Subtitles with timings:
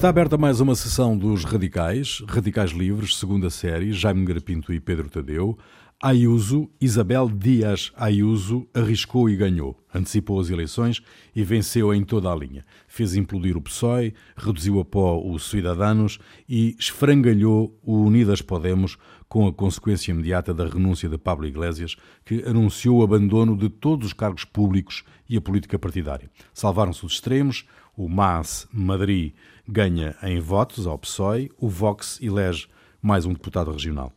[0.00, 5.10] Está aberta mais uma sessão dos Radicais, Radicais Livres, segunda série, Jaime Garapinto e Pedro
[5.10, 5.58] Tadeu.
[6.02, 9.76] Ayuso, Isabel Dias Ayuso, arriscou e ganhou.
[9.94, 11.02] Antecipou as eleições
[11.36, 12.64] e venceu em toda a linha.
[12.88, 18.96] Fez implodir o PSOE, reduziu a pó os Cidadanos e esfrangalhou o Unidas Podemos
[19.28, 21.94] com a consequência imediata da renúncia de Pablo Iglesias,
[22.24, 26.30] que anunciou o abandono de todos os cargos públicos e a política partidária.
[26.54, 29.34] Salvaram-se os extremos, o MAS Madrid
[29.70, 32.66] ganha em votos ao PSOE, o Vox elege
[33.00, 34.12] mais um deputado regional.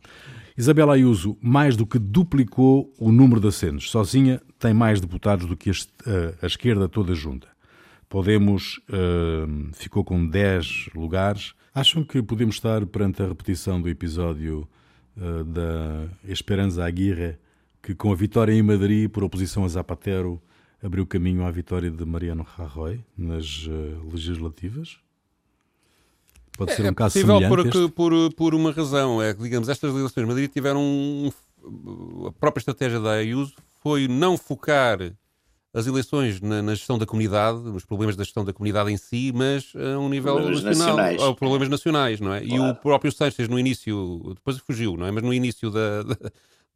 [0.56, 3.90] Isabela Ayuso mais do que duplicou o número de assentos.
[3.90, 5.74] Sozinha tem mais deputados do que a,
[6.42, 7.48] a esquerda toda junta.
[8.08, 11.54] Podemos uh, ficou com 10 lugares.
[11.74, 14.68] Acham que podemos estar perante a repetição do episódio
[15.16, 17.36] uh, da Esperança Aguirre,
[17.82, 20.40] que com a vitória em Madrid por oposição a Zapatero
[20.80, 25.03] abriu caminho à vitória de Mariano Rajoy nas uh, legislativas?
[26.56, 29.20] Pode ser é, um é caso possível por, por, por uma razão.
[29.20, 31.30] É que, digamos, estas eleições de Madrid tiveram um,
[32.26, 34.98] a própria estratégia da Ayuso foi não focar
[35.72, 39.32] as eleições na, na, gestão da comunidade, nos problemas da gestão da comunidade em si,
[39.34, 41.22] mas a um nível problemas nacional, nacionais.
[41.22, 42.40] ou problemas nacionais, não é?
[42.40, 42.54] Claro.
[42.54, 45.10] E o próprio Sánchez no início, depois fugiu, não é?
[45.10, 46.04] Mas no início da,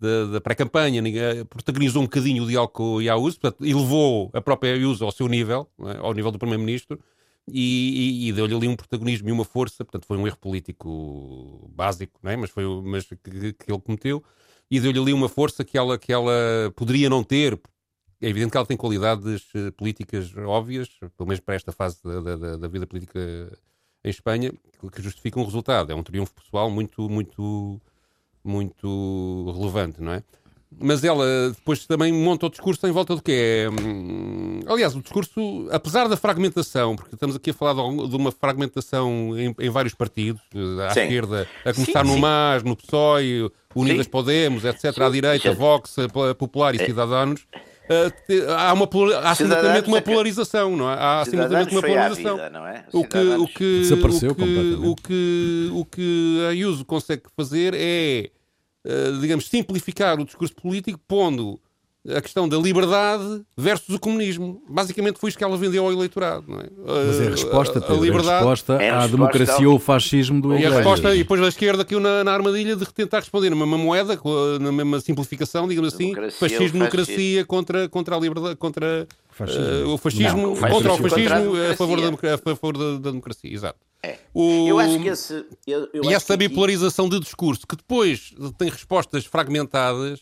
[0.01, 1.01] da, da, pré-campanha
[1.49, 5.29] protagonizou um bocadinho o diálogo com o Ayuso, portanto, elevou a própria Ayuso ao seu
[5.29, 5.99] nível, é?
[5.99, 6.99] ao nível do primeiro-ministro,
[7.53, 12.19] e, e, deu-lhe ali um protagonismo e uma força, portanto foi um erro político básico,
[12.23, 12.37] não é?
[12.37, 14.23] mas foi mas que, que ele cometeu,
[14.71, 16.33] e deu-lhe ali uma força que ela, que ela
[16.77, 17.59] poderia não ter.
[18.21, 22.37] É evidente que ela tem qualidades eh, políticas óbvias, pelo menos para esta fase da,
[22.37, 23.21] da, da vida política
[24.05, 24.53] em Espanha,
[24.93, 25.93] que justificam um resultado.
[25.93, 27.81] É um triunfo pessoal muito, muito,
[28.43, 30.25] muito relevante, não é?
[30.81, 33.69] Mas ela depois também monta o discurso em volta do que é.
[33.71, 39.39] Hum, aliás, o discurso, apesar da fragmentação, porque estamos aqui a falar de uma fragmentação
[39.39, 41.01] em, em vários partidos, eh, à sim.
[41.01, 42.21] esquerda, a começar sim, no sim.
[42.21, 44.11] MAS, no PSOE, Unidas sim.
[44.11, 45.97] Podemos, etc., à direita, Vox,
[46.39, 46.85] Popular e é.
[46.87, 47.47] Cidadanos.
[47.89, 48.87] Uh, há, uma,
[49.23, 50.97] há simplesmente uma polarização, não é?
[50.99, 52.37] Há simplesmente uma polarização.
[52.37, 52.85] Vida, não é?
[52.93, 54.87] O que, o que, Desapareceu o que, completamente.
[54.87, 58.31] O que, o que a Ayuso consegue fazer é eh,
[59.21, 61.61] digamos, simplificar o discurso político, pondo
[62.17, 64.63] a questão da liberdade versus o comunismo.
[64.69, 66.45] Basicamente foi isto que ela vendeu ao eleitorado.
[66.49, 66.67] Não é?
[66.87, 68.31] Mas é a resposta, Pedro, a, liberdade...
[68.31, 71.49] a resposta é à democracia ou ao fascismo do E a resposta, e depois da
[71.49, 74.19] esquerda caiu na, na armadilha de tentar responder na mesma moeda,
[74.61, 79.91] na mesma simplificação, digamos assim, fascismo, democracia contra, contra a liberdade, contra fascismo.
[79.91, 83.11] Uh, o fascismo, não, contra o fascismo, a, a, favor da, a favor da, da
[83.11, 83.53] democracia.
[83.53, 83.79] Exato.
[84.03, 84.19] É.
[84.33, 84.69] O...
[84.69, 85.47] Eu acho que esse.
[85.67, 90.21] Eu, eu e essa bipolarização de discurso, que depois tem respostas fragmentadas,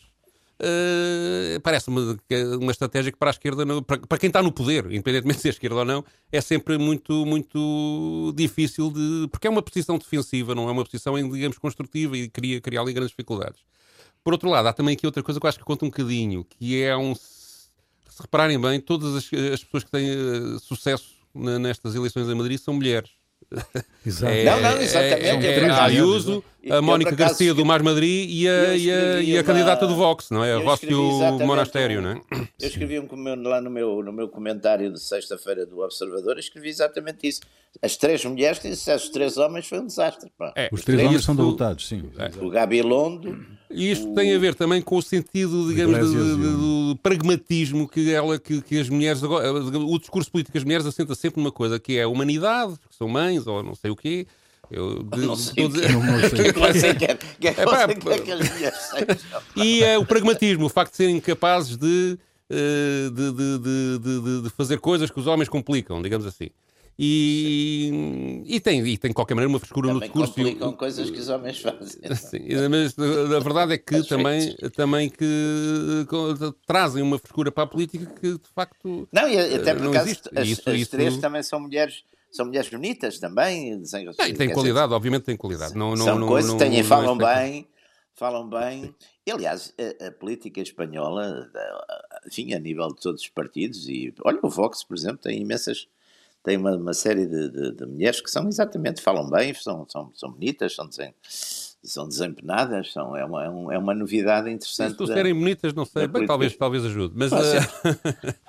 [0.60, 2.18] uh, parece-me
[2.58, 5.48] uma estratégia que para a esquerda, para, para, quem está no poder, independentemente de ser
[5.50, 9.28] esquerda ou não, é sempre muito, muito difícil de.
[9.30, 12.92] porque é uma posição defensiva, não é uma posição, digamos, construtiva e cria, cria ali
[12.92, 13.60] grandes dificuldades.
[14.24, 16.44] Por outro lado, há também aqui outra coisa que eu acho que conta um bocadinho,
[16.44, 17.14] que é um.
[17.14, 22.58] Se repararem bem, todas as, as pessoas que têm uh, sucesso nestas eleições em Madrid
[22.58, 23.10] são mulheres.
[24.04, 24.32] Exato.
[24.32, 25.46] É, não, não, exatamente.
[25.46, 29.38] É, é, a Ayuso, a Mónica Garcia do Mais Madrid e a, e a, e
[29.38, 30.54] a candidata do Vox, não é?
[30.54, 30.98] A Rócio
[31.44, 32.20] Monastério, não é?
[32.60, 33.08] Eu escrevi um,
[33.42, 37.40] lá no meu, no meu comentário de sexta-feira do Observador, escrevi exatamente isso.
[37.82, 40.30] As três mulheres que disse, os três homens foi um desastre.
[40.54, 42.10] É, os três, três homens são derrotados, sim.
[42.18, 42.44] É.
[42.44, 43.56] O Gabilondo.
[43.70, 44.14] E isto o...
[44.14, 48.88] tem a ver também com o sentido, digamos, do pragmatismo que, ela, que, que as
[48.88, 49.22] mulheres.
[49.22, 53.08] O discurso político das mulheres assenta sempre numa coisa que é a humanidade, que são
[53.08, 54.26] mães ou não sei o quê.
[54.70, 55.80] Eu de, não sei de,
[59.56, 62.18] E é o pragmatismo, o facto de serem capazes de,
[62.50, 66.48] de, de, de, fazer coisas que os homens complicam, digamos assim.
[66.98, 70.32] E, e, tem, e tem de qualquer maneira uma frescura também no discurso.
[70.32, 72.00] complicam coisas que os homens fazem.
[72.16, 76.06] Sim, mas a verdade é que também, também que
[76.66, 79.06] trazem uma frescura para a política que de facto.
[79.12, 80.90] Não, e até por acaso as, isso, as isso...
[80.90, 83.84] três também são mulheres são mulheres bonitas também.
[83.84, 85.74] Sem, tem tem qualidade, dizer, obviamente tem qualidade.
[85.74, 87.68] Não, não, são não, coisas, não, têm, falam bem,
[88.14, 88.94] falam bem.
[89.26, 91.50] E, aliás, a, a, política espanhola,
[92.26, 95.88] enfim, a nível de todos os partidos, e olha, o Vox, por exemplo, tem imensas
[96.46, 100.12] tem uma, uma série de, de, de, mulheres que são exatamente, falam bem, são, são,
[100.14, 101.12] são bonitas, são, desen,
[101.82, 104.92] são desempenadas, são, é, uma, é, um, é uma novidade interessante.
[104.92, 107.32] Se tu serem bonitas, não sei, bem, talvez, talvez ajude, mas...
[107.32, 107.36] Uh...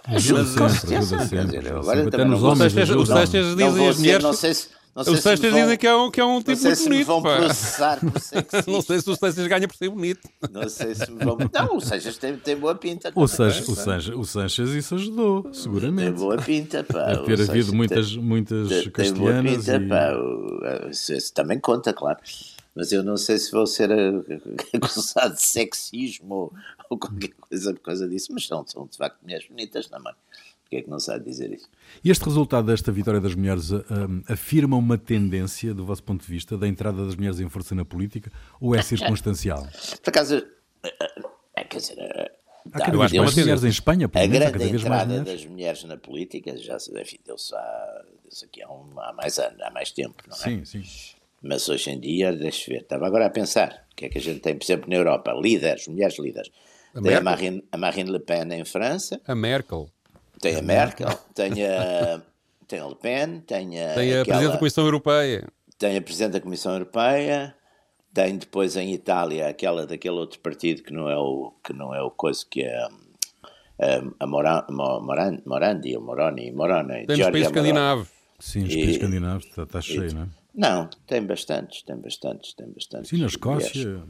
[0.05, 0.45] ajuda
[0.77, 1.69] sempre, ajuda sempre.
[1.69, 4.23] Agora, até nos homens dizem as mulheres...
[4.23, 5.61] Não sei se os Seixas vão...
[5.61, 7.05] dizem que é um, que é um tipo muito bonito.
[7.05, 7.37] vão pá.
[7.37, 8.71] processar por sexista.
[8.71, 10.29] não sei se o Seixas ganha por ser bonito.
[10.51, 11.37] Não sei se vão.
[11.53, 13.11] Não, o Seixas tem, tem boa pinta.
[13.13, 13.27] O o
[14.25, 16.11] Seixas isso ajudou, seguramente.
[16.11, 17.13] Tem boa pinta, pá.
[17.13, 19.65] Deve ter havido muitas, tem, muitas tem, castelhanas.
[19.65, 20.81] Tem boa pinta, e...
[20.81, 20.89] pá.
[20.89, 22.17] Isso também conta, claro.
[22.77, 23.89] Mas eu não sei se vou ser
[24.71, 26.53] acusado de sexismo ou,
[26.89, 30.13] ou qualquer coisa por causa disso, mas são, são de facto mulheres bonitas também.
[30.67, 31.69] Porque é que não sabe dizer isso?
[32.03, 36.29] E este resultado desta vitória das mulheres um, afirma uma tendência, do vosso ponto de
[36.29, 38.29] vista, da entrada das mulheres em força na política
[38.59, 39.65] ou é circunstancial?
[40.03, 40.45] Por acaso,
[41.55, 42.31] é, quer dizer,
[42.73, 45.45] Há cada vez mais mulheres em Espanha, por A grande cada vez entrada mais das
[45.45, 49.71] mulheres na política já enfim, deu-se há, deu aqui há, um, há, mais anos, há
[49.71, 50.39] mais tempo, não é?
[50.39, 50.83] Sim, sim.
[51.41, 54.21] Mas hoje em dia, deixa ver, estava agora a pensar, o que é que a
[54.21, 56.51] gente tem, por exemplo, na Europa, líderes, mulheres líderes.
[56.93, 59.21] A tem a Marine, a Marine Le Pen em França.
[59.25, 59.89] A Merkel.
[60.39, 62.21] Tem a Merkel, tem a,
[62.67, 63.93] tem a Le Pen, tem a.
[63.95, 65.47] Tem a aquela, Presidente da Comissão Europeia.
[65.77, 67.55] Tem a Presidente da Comissão Europeia,
[68.13, 72.01] tem depois em Itália aquela daquele outro partido que não é o, que não é
[72.01, 72.87] o coisa que é.
[74.19, 77.05] A, Moran, Moran, Morandi, ou Moroni, Moroni.
[77.05, 78.07] Tem os países escandinavos.
[78.39, 80.27] Sim, os países escandinavos, está, está cheio, não é?
[80.53, 83.09] Não, tem bastantes, tem bastantes, tem bastantes.
[83.09, 84.03] Sim, na Escócia.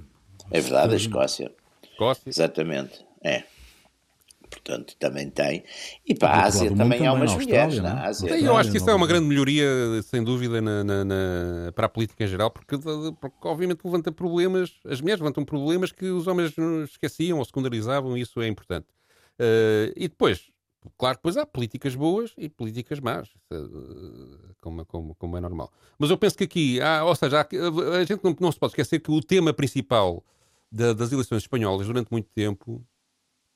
[0.49, 1.51] É verdade, a Escócia.
[1.83, 2.23] Escócia?
[2.25, 3.43] Exatamente, é
[4.57, 5.63] portanto também tem.
[6.05, 8.07] E para a Ásia também, há umas mulheres na é?
[8.07, 8.39] Ásia.
[8.39, 9.67] eu acho que isso é uma grande melhoria,
[10.03, 14.73] sem dúvida, na, na, na, para a política em geral, porque, porque, obviamente levanta problemas,
[14.85, 16.53] as mulheres levantam problemas que os homens
[16.89, 18.87] esqueciam ou secundarizavam, e isso é importante.
[19.39, 20.49] Uh, e depois,
[20.97, 23.57] claro, depois há políticas boas e políticas más, eh,
[24.61, 25.71] como, como, como é normal.
[25.97, 27.47] Mas eu penso que aqui, há, ou seja, há,
[27.97, 30.23] a gente não, não, se pode esquecer que o tema principal
[30.71, 32.83] da, das eleições espanholas durante muito tempo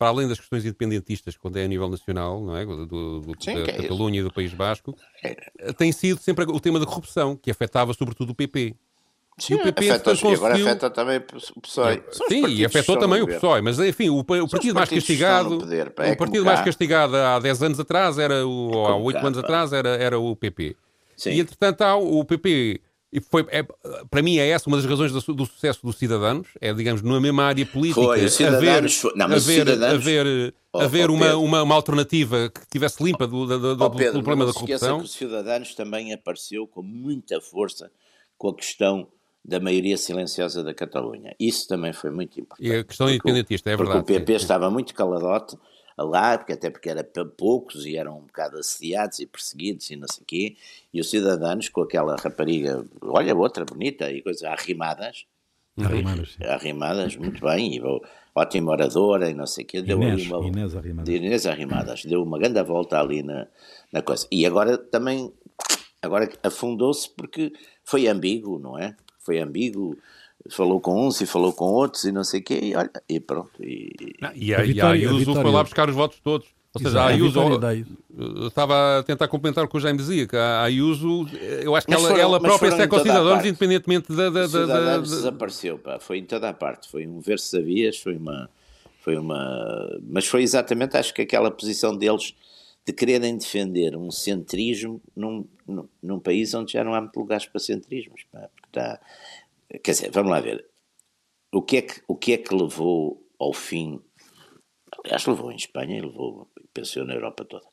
[0.02, 2.66] para além das questões independentistas, quando é a nível nacional, não é?
[2.66, 5.72] Do, do, Sim, da é Catalunha e do País Basco, é.
[5.74, 8.74] tem sido sempre o tema da corrupção, que afetava sobretudo o PP.
[9.38, 10.38] Sim, e o PP afeta, conseguiu...
[10.38, 11.18] agora afeta também
[11.56, 12.04] o PSOE.
[12.28, 16.06] Sim, e afetou também o PSOE, mas enfim, o, o partido mais castigado, poder, pá,
[16.08, 19.38] é o partido mais castigado há 10 anos atrás era o, ou há 8 anos
[19.38, 20.76] atrás era, era o PP.
[21.16, 21.30] Sim.
[21.34, 22.82] E entretanto há o PP
[23.12, 23.62] e foi, é,
[24.10, 27.20] para mim é essa uma das razões do, do, sucesso dos cidadãos, é, digamos, na
[27.20, 28.84] mesma área política, foi, haver,
[29.16, 33.76] não, haver, haver, oh, haver oh, uma, uma, uma, alternativa que tivesse limpa do, do,
[33.76, 35.00] do, oh, Pedro, problema da corrupção.
[35.00, 37.92] que os Cidadanos também apareceu com muita força
[38.38, 39.08] com a questão
[39.44, 41.36] da maioria silenciosa da Catalunha.
[41.38, 42.70] Isso também foi muito importante.
[42.70, 44.00] E a questão independentista, é verdade.
[44.00, 45.58] Porque o PP estava muito caladote
[46.04, 50.08] lá, porque até porque era poucos e eram um bocado assediados e perseguidos e não
[50.08, 50.56] sei o quê,
[50.94, 55.26] e os cidadãos com aquela rapariga, olha, outra bonita e coisas arrimadas,
[55.78, 57.82] arrimadas, arrimadas muito bem, e
[58.36, 61.14] ótima oradora e não sei o quê, deu Inês, uma, Inês Arrimadas.
[61.14, 63.48] Inês Arrimadas, deu uma grande volta ali na,
[63.92, 64.28] na coisa.
[64.32, 65.32] E agora também,
[66.02, 67.54] agora afundou-se porque
[67.84, 68.96] foi ambíguo, não é?
[69.20, 69.98] Foi ambíguo,
[70.50, 73.20] falou com uns e falou com outros e não sei o quê, e olha, e
[73.20, 73.52] pronto.
[73.60, 76.20] E, não, e a, a, Vitória, e a Ayuso a foi lá buscar os votos
[76.20, 76.48] todos.
[76.74, 80.26] Ou seja, Exato, a Ayuso, a estava a tentar complementar o que o Jaime dizia,
[80.26, 81.28] que a Ayuso,
[81.62, 84.30] eu acho que ela, foram, ela própria se é concidadãos, independentemente da...
[84.30, 87.48] da, da, da, da desapareceu, pá, foi em toda a parte, foi um ver se
[87.48, 88.50] sabias, foi uma...
[89.02, 90.00] Foi uma...
[90.08, 92.36] Mas foi exatamente, acho que aquela posição deles
[92.86, 97.46] de quererem defender um centrismo num, num, num país onde já não há muito lugares
[97.46, 99.00] para centrismos, pá, porque está
[99.80, 100.66] Quer dizer, vamos lá ver.
[101.54, 104.02] O que é que, o que, é que levou ao fim,
[105.04, 107.66] aliás, levou em Espanha e levou, pensou na Europa toda,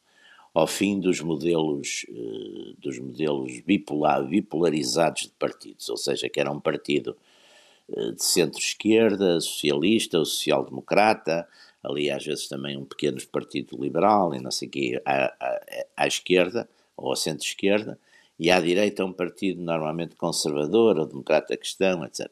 [0.55, 6.50] ao fim dos modelos, eh, dos modelos bipolar, bipolarizados de partidos, ou seja, que era
[6.50, 7.17] um partido
[7.90, 11.49] eh, de centro-esquerda, socialista social-democrata,
[11.83, 15.61] ali às vezes também um pequeno partido liberal e não sei o quê, à, à,
[15.97, 17.99] à esquerda ou à centro-esquerda,
[18.38, 22.30] e à direita um partido normalmente conservador ou democrata cristão, etc.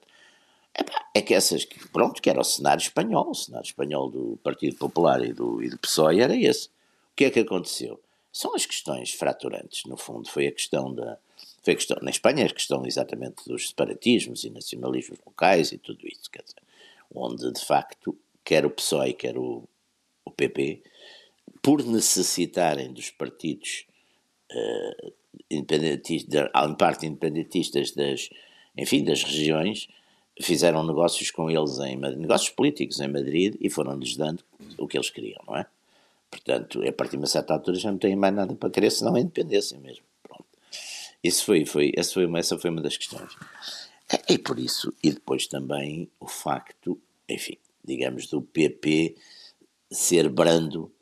[1.14, 5.24] É que essas, pronto, que era o cenário espanhol, o cenário espanhol do Partido Popular
[5.24, 6.68] e do, e do PSOE era esse.
[6.68, 7.98] O que é que aconteceu?
[8.30, 11.18] São as questões fraturantes, no fundo, foi a questão da,
[11.66, 16.06] foi a questão, na Espanha a questão exatamente dos separatismos e nacionalismos locais e tudo
[16.06, 16.62] isso, quer dizer,
[17.12, 19.64] onde de facto, quer o PSOE, quer o,
[20.24, 20.82] o PP,
[21.60, 23.84] por necessitarem dos partidos
[24.52, 25.12] uh,
[25.50, 28.30] independentistas, em parte independentistas das,
[28.76, 29.88] enfim, das regiões,
[30.40, 34.44] fizeram negócios com eles em negócios políticos em Madrid e foram-lhes dando
[34.78, 35.66] o que eles queriam, não é?
[36.30, 39.14] Portanto, a partir de uma certa altura já não têm mais nada para querer senão
[39.14, 40.04] a independência mesmo.
[40.22, 40.44] Pronto.
[41.22, 43.32] Isso foi, foi, essa, foi uma, essa foi uma das questões.
[44.28, 49.16] E, e por isso, e depois também o facto, enfim, digamos, do PP
[49.90, 50.92] ser brando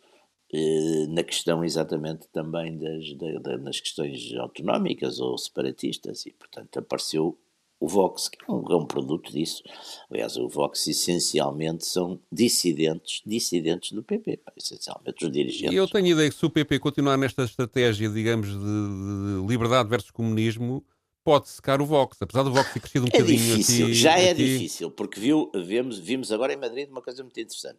[1.08, 7.38] na questão exatamente também das, das, das questões autonómicas ou separatistas, e portanto apareceu
[7.80, 9.62] o Vox, que é um, é um, produto disso.
[10.10, 15.72] Aliás, o Vox essencialmente são dissidentes, dissidentes do PP, essencialmente os dirigentes.
[15.72, 19.46] E eu tenho a ideia que se o PP continuar nesta estratégia, digamos, de, de
[19.46, 20.84] liberdade versus comunismo,
[21.22, 23.56] pode secar o Vox, apesar do Vox ter crescido um é bocadinho.
[23.56, 24.44] Difícil, aqui, já é aqui...
[24.44, 27.78] difícil, porque viu, vimos, vimos agora em Madrid uma coisa muito interessante.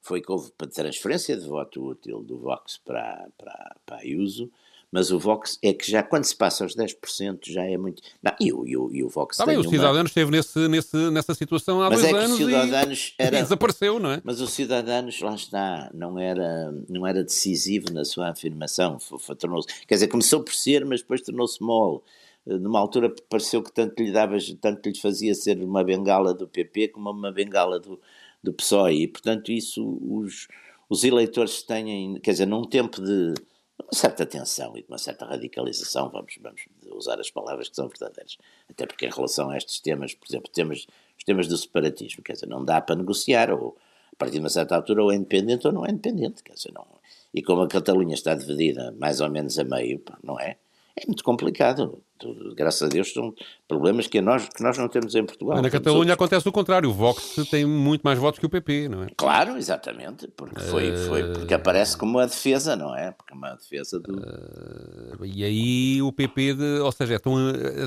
[0.00, 4.50] Foi que houve transferência de voto útil do Vox para, para, para Ayuso,
[4.92, 8.02] mas o Vox é que já quando se passa aos 10% já é muito.
[8.22, 10.06] Não, e, o, e, o, e o Vox tá bem, o Cidadanos uma...
[10.06, 13.22] esteve nesse, nesse, nessa situação há mas dois é anos Cidadanos e...
[13.22, 13.38] era...
[13.38, 14.20] e desapareceu, não é?
[14.24, 18.98] Mas o Cidadanos, lá está, não era, não era decisivo na sua afirmação.
[19.38, 22.00] Tornou quer dizer, começou por ser, mas depois tornou-se mole.
[22.44, 26.88] Numa altura pareceu que tanto lhe dava, tanto lhe fazia ser uma bengala do PP
[26.88, 28.00] como uma bengala do,
[28.42, 29.02] do PSOE.
[29.02, 30.48] E, portanto, isso os,
[30.88, 33.34] os eleitores têm, quer dizer, num tempo de
[33.78, 37.88] uma certa tensão e de uma certa radicalização, vamos, vamos usar as palavras que são
[37.88, 38.36] verdadeiras.
[38.68, 42.34] Até porque em relação a estes temas, por exemplo, temas, os temas do separatismo, quer
[42.34, 43.76] dizer, não dá para negociar, ou
[44.12, 46.72] a partir de uma certa altura ou é independente ou não é independente, quer dizer,
[46.72, 46.86] não...
[47.32, 50.56] E como a Catalunha está dividida mais ou menos a meio, não é?
[51.02, 52.02] É muito complicado
[52.54, 53.34] graças a Deus, são
[53.66, 55.54] problemas que nós, que nós não temos em Portugal.
[55.54, 56.14] Mas na Catalunha outros...
[56.14, 56.90] acontece o contrário.
[56.90, 59.08] O Vox tem muito mais votos que o PP, não é?
[59.16, 60.28] Claro, exatamente.
[60.28, 63.12] Porque, foi, foi, porque aparece como uma defesa, não é?
[63.12, 64.12] Porque é uma defesa do.
[64.12, 67.34] Uh, e aí o PP, de, ou seja, é tão,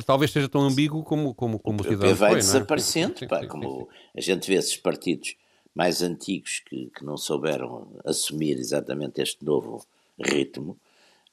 [0.05, 3.19] talvez seja tão ambíguo como, como, como o, o PP vai foi, desaparecendo.
[3.19, 5.35] Sim, pá, sim, como sim, a gente vê esses partidos
[5.75, 9.85] mais antigos que, que não souberam assumir exatamente este novo
[10.19, 10.77] ritmo.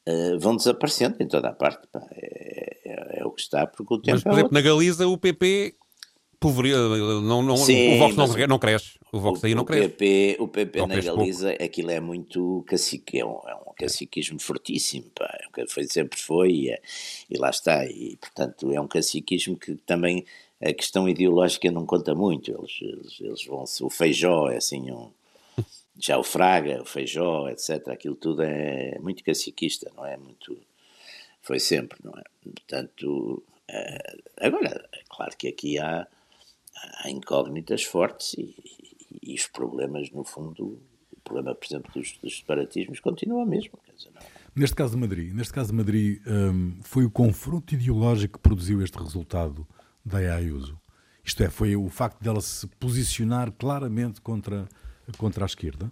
[0.09, 1.87] Uh, vão desaparecendo em toda a parte.
[1.93, 2.01] Pá.
[2.13, 5.07] É, é, é, o que está, porque o tempo Mas, por é exemplo, na Galiza
[5.07, 5.75] o PP
[7.23, 8.99] não, não, Sim, o Vox não, não, cresce.
[9.13, 9.89] O Vox o, aí não o cresce.
[9.89, 11.65] PP, o PP na Galiza, pouco.
[11.65, 15.27] aquilo é muito cacique, é um, é um caciquismo fortíssimo, pá.
[15.59, 16.81] É foi, sempre foi e, é,
[17.29, 17.85] e lá está.
[17.85, 20.25] E, portanto, é um caciquismo que também
[20.63, 22.51] a questão ideológica não conta muito.
[22.51, 25.11] Eles, eles, eles vão o feijó é assim um.
[26.01, 30.17] Já o Fraga, o Feijó, etc., aquilo tudo é muito caciquista, não é?
[30.17, 30.57] Muito
[31.43, 32.23] foi sempre, não é?
[32.43, 36.07] Portanto, uh, agora, é claro que aqui há,
[37.03, 38.55] há incógnitas fortes e,
[39.23, 40.81] e, e, os problemas, no fundo,
[41.13, 43.79] o problema, por exemplo, dos, dos separatismos continua mesmo.
[43.97, 44.13] Dizer,
[44.55, 48.83] neste caso de Madrid, neste caso de Madrid, um, foi o confronto ideológico que produziu
[48.83, 49.67] este resultado
[50.05, 50.79] da Ayuso.
[51.25, 54.69] Isto é, foi o facto dela se posicionar claramente contra,
[55.19, 55.91] contra a esquerda?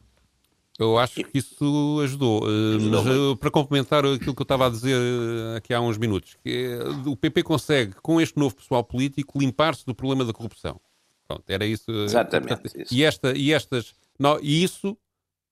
[0.79, 2.49] Eu acho que isso ajudou.
[2.49, 5.99] Eh, mas eh, para complementar aquilo que eu estava a dizer eh, aqui há uns
[5.99, 10.81] minutos, que o PP consegue, com este novo pessoal político, limpar-se do problema da corrupção.
[11.27, 11.91] Pronto, era isso.
[11.91, 12.63] Exatamente.
[12.77, 12.95] Isso.
[12.95, 13.93] E, esta, e estas.
[14.17, 14.97] Não, e isso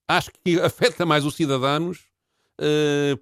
[0.06, 2.04] acho que afeta mais os cidadãos,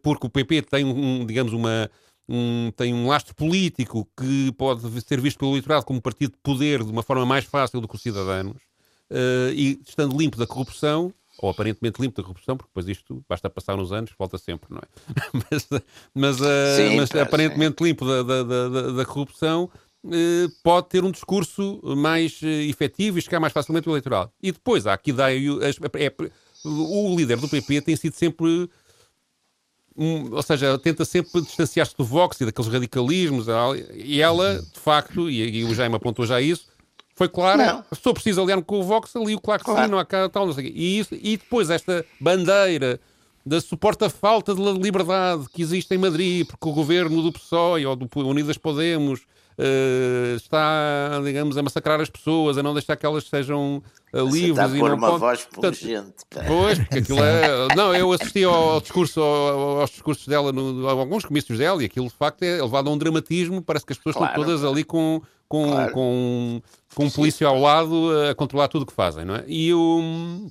[0.02, 1.90] porque o PP tem, um, digamos, uma.
[2.26, 6.82] Um, tem um lastro político que pode ser visto pelo eleitorado como partido de poder
[6.82, 8.56] de uma forma mais fácil do que os cidadãos,
[9.54, 13.78] e estando limpo da corrupção, ou aparentemente limpo da corrupção, porque depois isto basta passar
[13.78, 14.88] uns anos, volta sempre, não é?
[15.50, 15.68] mas
[16.14, 17.84] mas, uh, sim, mas aparentemente sim.
[17.84, 19.70] limpo da, da, da, da corrupção
[20.04, 24.32] uh, pode ter um discurso mais uh, efetivo e chegar mais facilmente ao eleitoral.
[24.42, 26.14] E depois há aqui daí, é, é,
[26.64, 28.68] o líder do PP tem sido sempre.
[29.96, 33.46] Um, ou seja, tenta sempre distanciar-se do Vox e daqueles radicalismos,
[33.94, 36.66] e ela, de facto, e, e o Jaime apontou já isso,
[37.14, 37.84] foi claro, não.
[37.94, 39.84] for preciso aliar-me com o Vox, ali o claro que claro.
[39.84, 40.72] sim, não há cá tal, não sei o quê.
[40.76, 43.00] E, isso, e depois esta bandeira
[43.46, 47.94] da suporta falta de liberdade que existe em Madrid, porque o governo do PSOE ou
[47.94, 49.20] do Unidas Podemos
[49.58, 53.82] uh, está, digamos, a massacrar as pessoas, a não deixar que elas sejam
[54.12, 54.50] uh, livres.
[54.50, 55.20] Está a pôr uma pode...
[55.20, 56.24] voz pungente.
[56.46, 57.68] Pois, porque aquilo é...
[57.76, 61.86] Não, eu assisti ao, discurso, ao, aos discursos dela, no, a alguns comícios dela, e
[61.86, 64.32] aquilo de facto é levado a um dramatismo, parece que as pessoas claro.
[64.32, 65.92] estão todas ali com com, claro.
[65.92, 66.62] com,
[66.94, 69.44] com um polícia ao lado a controlar tudo o que fazem, não é?
[69.46, 70.50] E o.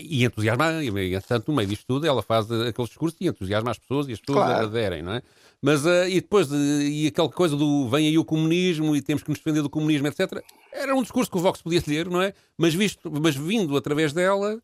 [0.00, 3.78] E entusiasma, e entretanto, no meio disto tudo, ela faz aquele discurso e entusiasma as
[3.78, 4.66] pessoas e as pessoas claro.
[4.66, 5.22] aderem, não é?
[5.60, 9.22] Mas, uh, e depois, uh, e aquela coisa do vem aí o comunismo e temos
[9.22, 10.42] que nos defender do comunismo, etc.
[10.72, 12.32] Era um discurso que o Vox podia ter, não é?
[12.56, 14.62] Mas, visto, mas vindo através dela,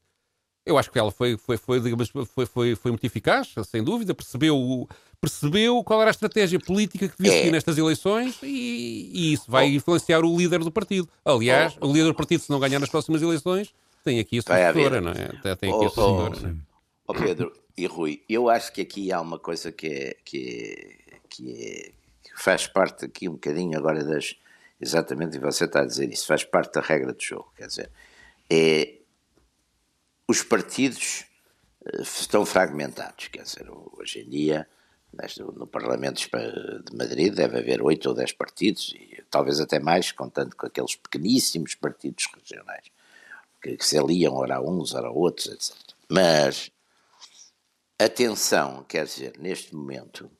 [0.64, 4.14] eu acho que ela foi, foi, foi, digamos, foi, foi, foi muito eficaz, sem dúvida,
[4.14, 4.88] percebeu
[5.20, 7.52] percebeu qual era a estratégia política que devia seguir é.
[7.52, 9.74] nestas eleições e, e, isso vai oh.
[9.74, 11.08] influenciar o líder do partido.
[11.24, 11.88] Aliás, oh.
[11.88, 13.72] o líder do partido, se não ganhar nas próximas eleições,
[14.04, 15.56] tem aqui a sua não é?
[15.56, 16.56] Tem aqui a sua assessora.
[17.06, 21.08] Oh, oh, Pedro e Rui, eu acho que aqui há uma coisa que é, que
[21.10, 24.36] é, que é que faz parte aqui um bocadinho agora das
[24.80, 27.90] exatamente, e você está a dizer isso, faz parte da regra do jogo, quer dizer,
[28.50, 28.98] é
[30.26, 31.24] os partidos
[32.00, 33.28] estão fragmentados.
[33.28, 34.68] Quer dizer, hoje em dia,
[35.54, 40.56] no Parlamento de Madrid, deve haver oito ou dez partidos, e talvez até mais, contando
[40.56, 42.86] com aqueles pequeníssimos partidos regionais,
[43.62, 45.76] que, que se aliam ora a uns, ora a outros, etc.
[46.08, 46.70] Mas,
[47.98, 50.30] atenção, quer dizer, neste momento,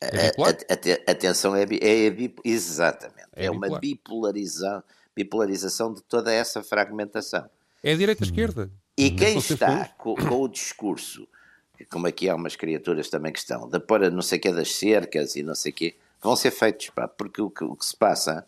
[0.00, 4.82] é a, a, a, atenção é, é, é exatamente, é, é uma bipolarização,
[5.14, 7.48] bipolarização de toda essa fragmentação.
[7.82, 8.70] É direita-esquerda.
[8.96, 9.16] E uhum.
[9.16, 11.26] quem está com, com, o discurso,
[11.90, 14.74] como aqui há umas criaturas também que estão, de pôr não sei o que das
[14.74, 17.84] cercas e não sei o quê, vão ser feitos, pá, porque o que, o que
[17.84, 18.46] se passa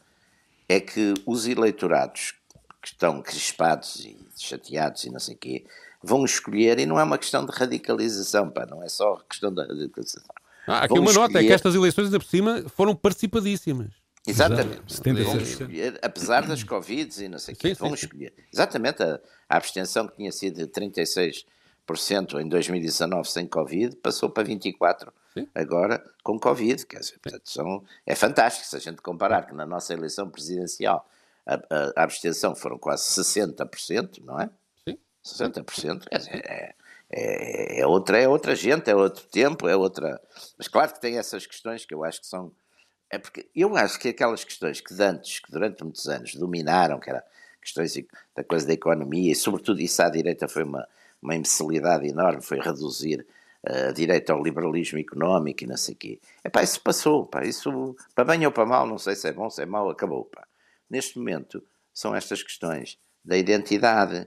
[0.69, 2.35] é que os eleitorados
[2.81, 5.65] que estão crispados e chateados e não sei o quê,
[6.03, 9.65] vão escolher, e não é uma questão de radicalização, pá, não é só questão da
[9.65, 10.35] radicalização.
[10.67, 11.29] Ah, aqui vão uma escolher...
[11.29, 14.03] nota, é que estas eleições ainda por cima foram participadíssimas.
[14.27, 14.83] Exatamente.
[15.25, 18.33] Vão escolher, apesar das Covid e não sei o quê, vão escolher.
[18.53, 21.45] Exatamente, a, a, abstenção que tinha sido de 36%
[22.41, 25.49] em 2019 sem Covid passou para 24% sim.
[25.53, 26.87] agora com Covid.
[26.87, 31.05] Quer dizer, portanto, são, é fantástico se a gente comparar que na nossa eleição presidencial
[31.45, 34.49] a, a, a abstenção foram quase 60%, não é?
[35.23, 35.45] Sim.
[35.45, 36.09] 60%.
[36.09, 36.75] Quer dizer, é,
[37.11, 40.21] é, é, outra, é outra gente, é outro tempo, é outra.
[40.59, 42.53] Mas claro que tem essas questões que eu acho que são
[43.13, 47.11] é porque eu acho que aquelas questões que antes, que durante muitos anos dominaram, que
[47.11, 47.21] eram
[47.61, 47.95] questões
[48.35, 50.89] da coisa da economia, e sobretudo isso à direita foi uma,
[51.21, 53.27] uma imbecilidade enorme, foi reduzir
[53.69, 56.21] uh, a direita ao liberalismo económico e não sei o quê.
[56.43, 59.51] Epá, isso passou, pá, isso, para bem ou para mal, não sei se é bom,
[59.51, 60.25] se é mau, acabou.
[60.25, 60.49] Pá.
[60.89, 61.63] Neste momento,
[61.93, 64.27] são estas questões da identidade,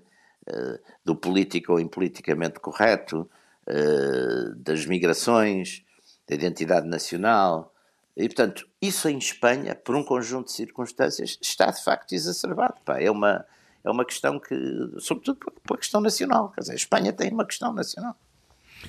[1.04, 3.30] do político ou impoliticamente correto,
[3.68, 5.84] uh, das migrações,
[6.28, 7.76] da identidade nacional,
[8.18, 12.76] e, portanto, isso em Espanha, por um conjunto de circunstâncias, está de facto exacerbado.
[12.86, 13.00] Pá.
[13.00, 13.46] É, uma,
[13.84, 14.56] é uma questão que,
[15.00, 16.50] sobretudo por, questão nacional.
[16.52, 18.18] Quer dizer, a Espanha tem uma questão nacional.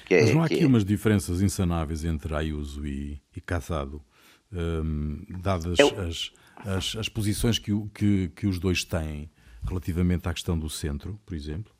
[0.08, 0.66] É, Mas não há aqui é...
[0.66, 4.00] umas diferenças insanáveis entre Ayuso e, e Casado,
[4.52, 5.88] hum, dadas Eu...
[6.00, 6.32] as,
[6.64, 9.30] as, as, posições que, que, que os dois têm
[9.66, 11.76] relativamente à questão do centro, por exemplo?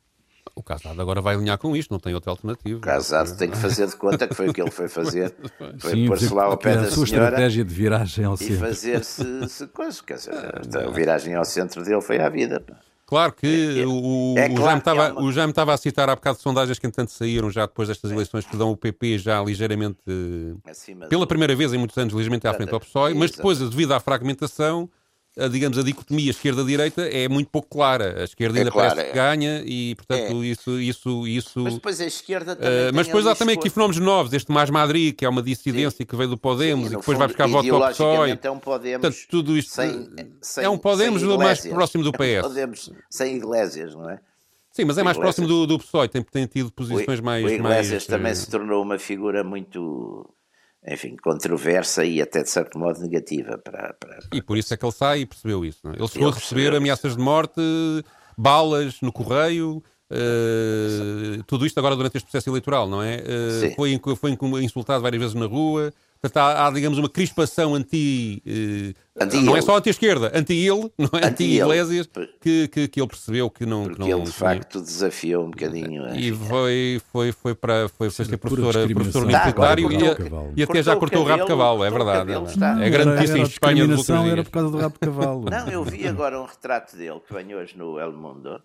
[0.55, 2.77] O Casado agora vai alinhar com isto, não tem outra alternativa.
[2.77, 5.33] O Casado tem que fazer de conta que foi o que ele foi fazer.
[5.79, 8.55] Foi pôr-se lá ao pé da sua senhora estratégia de viragem ao centro.
[8.55, 10.01] E fazer-se se, coisa.
[10.03, 10.33] Quer dizer,
[10.87, 12.63] a viragem ao centro dele foi à vida.
[13.07, 15.21] Claro que é, é, o, é claro Jaime estava, uma...
[15.21, 18.45] o Jaime estava a citar há bocado sondagens que entanto saíram já depois destas eleições
[18.45, 19.99] que dão o PP já ligeiramente,
[20.69, 23.93] Acima pela primeira vez em muitos anos, ligeiramente à frente ao PSOE, mas depois, devido
[23.93, 24.89] à fragmentação,
[25.51, 28.21] digamos, a dicotomia esquerda-direita é muito pouco clara.
[28.21, 29.21] A esquerda é ainda clara, parece que é.
[29.21, 30.45] ganha e, portanto, é.
[30.45, 31.63] isso, isso, isso...
[31.63, 34.33] Mas depois a esquerda também uh, Mas depois há também aqui fenómenos novos.
[34.33, 36.05] Este Mais Madrid, que é uma dissidência Sim.
[36.05, 38.39] que veio do Podemos Sim, e, depois fundo, vai buscar voto ao PSOE.
[38.41, 40.09] É um Podemos portanto, tudo isto sem,
[40.41, 42.21] sem, é um Podemos mais próximo do PS.
[42.21, 44.19] É um Podemos sem Iglesias, não é?
[44.71, 47.43] Sim, mas é mais próximo do, do PSOE, tem, tem tido posições o, mais...
[47.43, 48.35] O Iglesias mais, também uh...
[48.35, 50.29] se tornou uma figura muito
[50.87, 54.37] enfim, controversa e até de certo modo negativa para, para, para...
[54.37, 55.79] E por isso é que ele sai e percebeu isso.
[55.83, 55.95] Não é?
[55.97, 57.61] Ele chegou a receber ameaças de morte,
[58.37, 63.17] balas no correio, uh, tudo isto agora durante este processo eleitoral, não é?
[63.17, 68.41] Uh, foi, foi insultado várias vezes na rua, Portanto, há, há, digamos, uma crispação anti.
[68.45, 71.27] Eh, anti não é só anti-esquerda, anti-ele, não é?
[71.27, 72.09] Anti-Iglesias,
[72.41, 73.83] que, que, que, ele percebeu que não.
[73.83, 76.15] Porque que não, ele, de facto, desafiou um bocadinho.
[76.15, 80.95] E foi, foi, foi para foi, foi ser professor, professor universitário e, e, até já
[80.95, 82.31] cortou o rabo de cavalo, é verdade.
[82.31, 85.49] É, é grande notícia em Espanha dos era por causa do rabo de cavalo.
[85.49, 88.61] Não, eu vi agora um retrato dele que vem hoje no El Mundo.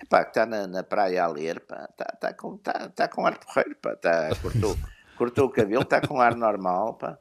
[0.00, 1.88] Epá, que está na, na praia a ler, está
[2.20, 4.76] tá com, tá, tá com ar porreiro, pá, tá, cortou
[5.16, 7.18] cortou o cabelo, está com ar normal, pá.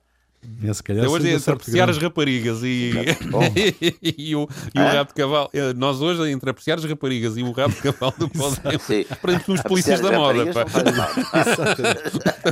[0.62, 2.92] É, se calhar hoje entre apreciar as raparigas e,
[4.02, 5.50] e, o, e o rabo de cavalo.
[5.54, 8.86] Eh, nós hoje, entre apreciar as raparigas e o rabo de cavalo do Podemos,
[9.22, 10.46] prendemos os polícias da moda.
[10.54, 10.66] Pá.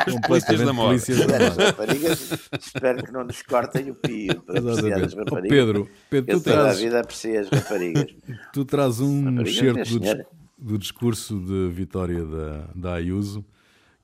[0.08, 1.66] os polícias da moda.
[1.66, 5.42] raparigas, espero que não nos cortem o pio para apreciar as raparigas.
[5.42, 6.68] Oh, Pedro, Pedro Eu tu traz...
[6.68, 8.08] a vida apreciei as raparigas.
[8.54, 10.26] Tu traz um certo do,
[10.58, 13.46] do, discurso de vitória da, da Ayuso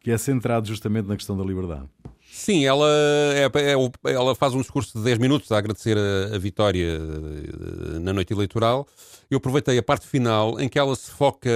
[0.07, 1.83] que é centrado justamente na questão da liberdade.
[2.31, 2.87] Sim, ela,
[3.33, 7.99] é, é, ela faz um discurso de 10 minutos a agradecer a, a, vitória eh,
[7.99, 8.87] na noite eleitoral.
[9.29, 11.49] Eu aproveitei a parte final em que ela se foca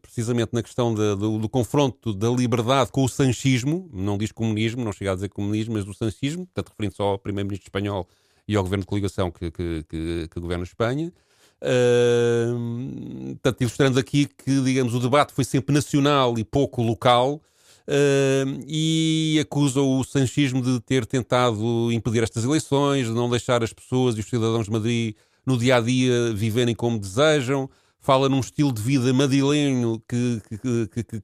[0.00, 4.82] precisamente na questão de, do, do, confronto da liberdade com o sanchismo, não diz comunismo,
[4.82, 8.08] não chega a dizer comunismo, mas do sanchismo, portanto referindo só ao primeiro-ministro espanhol
[8.46, 11.12] e ao governo de coligação que, que, que, que governa Espanha.
[11.60, 17.42] Uh, portanto, ilustrando aqui que, digamos, o debate foi sempre nacional e pouco local,
[17.88, 23.72] uh, e acusa o sanchismo de ter tentado impedir estas eleições, de não deixar as
[23.72, 27.68] pessoas e os cidadãos de Madrid no dia a dia viverem como desejam.
[27.98, 31.20] fala num estilo de vida madrilenho que, que, que,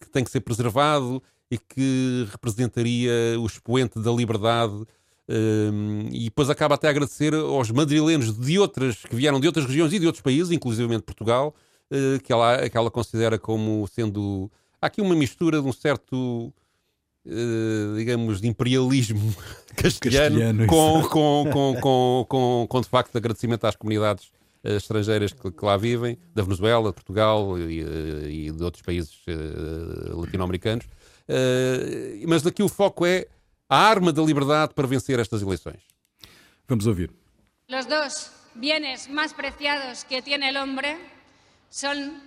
[0.00, 4.74] que, tem que ser preservado e que representaria o expoente da liberdade.
[5.28, 9.66] Um, e depois acaba até a agradecer aos madrilenos de outras, que vieram de outras
[9.66, 11.54] regiões e de outros países, inclusivamente Portugal,
[11.90, 14.50] uh, que, ela, que ela considera como sendo.
[14.82, 16.52] Há aqui uma mistura de um certo.
[17.24, 19.32] Uh, digamos, de imperialismo
[19.76, 24.24] castelhano, castelhano com, com, com, com, com, com, de facto, agradecimento às comunidades
[24.64, 27.78] uh, estrangeiras que, que, lá vivem, da Venezuela, de Portugal e,
[28.28, 29.20] e de outros países
[30.10, 30.84] latino-americanos.
[32.26, 33.28] mas daqui o foco é
[33.68, 35.80] a arma da liberdade para vencer estas eleições.
[36.66, 37.12] Vamos ouvir.
[37.70, 40.98] Os dois bienes mais preciados que tem o homem
[41.70, 42.20] son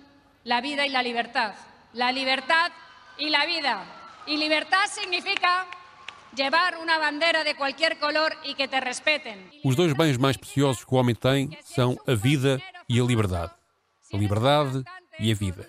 [0.44, 1.54] la vida y la libertad.
[1.96, 2.72] La libertad
[3.16, 3.82] y la vida.
[4.26, 5.66] Y libertad significa
[6.36, 9.50] llevar una bandera de cualquier color y que te respeten.
[9.64, 13.50] Os dois bens mais preciosos que o homem tem são a vida e a liberdade.
[14.12, 14.84] A liberdade
[15.18, 15.66] e a vida.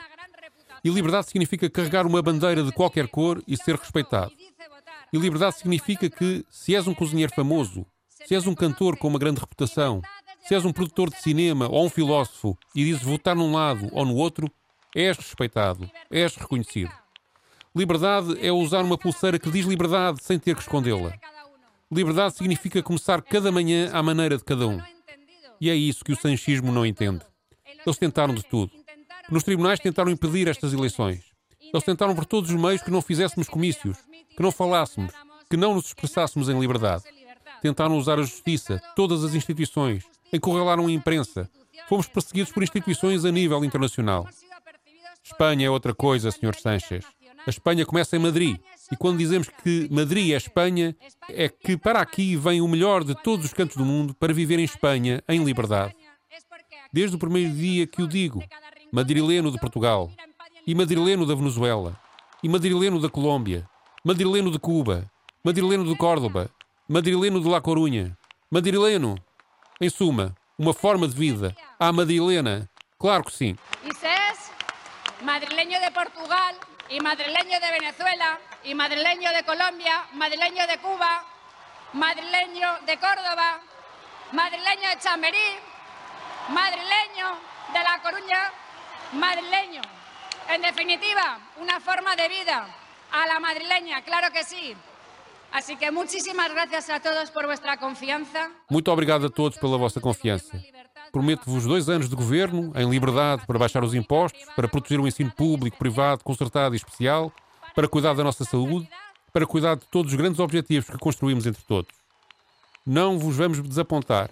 [0.84, 4.34] E liberdade significa carregar uma bandeira de qualquer cor e ser respeitado.
[5.14, 9.18] E liberdade significa que, se és um cozinheiro famoso, se és um cantor com uma
[9.18, 10.02] grande reputação,
[10.46, 14.06] se és um produtor de cinema ou um filósofo e dizes votar num lado ou
[14.06, 14.52] no outro,
[14.98, 16.92] és respeitado, és reconhecido.
[17.76, 21.14] Liberdade é usar uma pulseira que diz liberdade sem ter que escondê-la.
[21.92, 24.82] Liberdade significa começar cada manhã à maneira de cada um.
[25.62, 27.24] E é isso que o sanchismo não entende.
[27.86, 28.72] Eles tentaram de tudo.
[29.30, 31.26] Nos tribunais tentaram impedir estas eleições.
[31.62, 33.98] Eles tentaram por todos os meios que não fizéssemos comícios,
[34.36, 35.14] que não falássemos,
[35.48, 37.04] que não nos expressássemos em liberdade.
[37.62, 41.48] Tentaram usar a justiça, todas as instituições, encurralaram a imprensa.
[41.88, 44.28] Fomos perseguidos por instituições a nível internacional.
[45.32, 46.56] Espanha é outra coisa, Sr.
[46.56, 47.06] Sanchez.
[47.46, 48.58] A Espanha começa em Madrid.
[48.92, 50.96] E quando dizemos que Madrid é Espanha,
[51.30, 54.58] é que para aqui vem o melhor de todos os cantos do mundo para viver
[54.58, 55.94] em Espanha, em liberdade.
[56.92, 58.42] Desde o primeiro dia que o digo,
[58.92, 60.10] madrileno de Portugal,
[60.66, 62.00] e madrileno da Venezuela,
[62.42, 63.68] e madrileno da Colômbia,
[64.04, 65.12] madrileno de Cuba,
[65.44, 66.50] madrileno de Córdoba,
[66.88, 68.18] madrileno de La Corunha,
[68.50, 69.18] madrileno
[69.82, 71.56] em suma, uma forma de vida.
[71.78, 73.56] À Madrilena, claro que sim.
[75.22, 76.56] Madrileño de Portugal,
[76.90, 81.26] e madrileño de Venezuela, e madrileño de Colômbia, madrileño de Cuba,
[81.94, 83.60] madrileño de Córdoba,
[84.32, 85.50] madrileño de Chamberí,
[86.50, 87.28] madrileño
[87.74, 88.52] de La Coruña,
[89.14, 89.82] madrileño.
[90.50, 92.68] En definitiva, una forma de vida
[93.12, 94.76] a la madrileña, claro que sí.
[95.52, 98.52] Assim que muitíssimas graças a todos por vossa confiança.
[98.70, 100.62] Muito a todos pela vossa confiança.
[101.18, 105.32] Prometo-vos dois anos de governo, em liberdade, para baixar os impostos, para proteger o ensino
[105.32, 107.34] público, privado, concertado e especial,
[107.74, 108.88] para cuidar da nossa saúde,
[109.34, 111.90] para cuidar de todos os grandes objetivos que construímos entre todos.
[112.86, 114.30] Não vos vamos desapontar.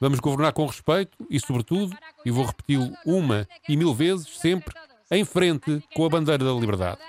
[0.00, 4.72] Vamos governar com respeito e, sobretudo, e vou repeti-lo uma e mil vezes, sempre,
[5.10, 7.00] em frente com a bandeira da liberdade.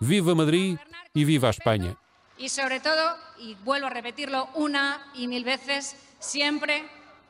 [0.00, 0.78] Viva Madrid
[1.12, 1.96] e viva a Espanha!
[2.38, 6.84] y sobre todo, y vuelvo a repetirlo una y mil veces, siempre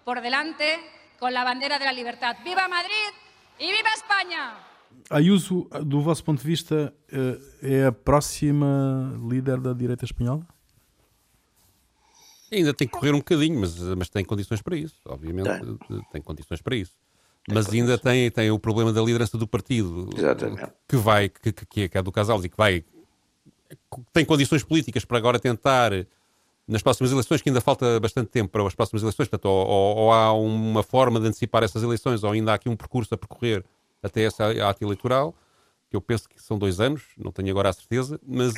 [0.05, 0.79] por delante
[1.21, 2.37] con la bandera de la libertad.
[2.43, 3.13] ¡Viva Madrid
[3.59, 4.57] e viva Espanha!
[5.11, 10.45] Ayuso, do vosso ponto de vista, eh, é a próxima líder da direita espanhola?
[12.51, 15.49] Ainda tem que correr um bocadinho, mas, mas tem condições para isso, obviamente.
[15.87, 16.95] Tem, tem condições para isso.
[17.47, 20.73] Tem mas ainda tem, tem o problema da liderança do partido, Exatamente.
[20.89, 22.85] que vai, que, que, que é do casal e que vai
[24.13, 25.93] tem condições políticas para agora tentar,
[26.71, 29.97] nas próximas eleições, que ainda falta bastante tempo para as próximas eleições, portanto, ou, ou,
[29.97, 33.19] ou há uma forma de antecipar essas eleições, ou ainda há aqui um percurso a
[33.19, 33.65] percorrer
[34.01, 35.35] até essa ata eleitoral,
[35.91, 38.55] que eu penso que são dois anos, não tenho agora a certeza, mas.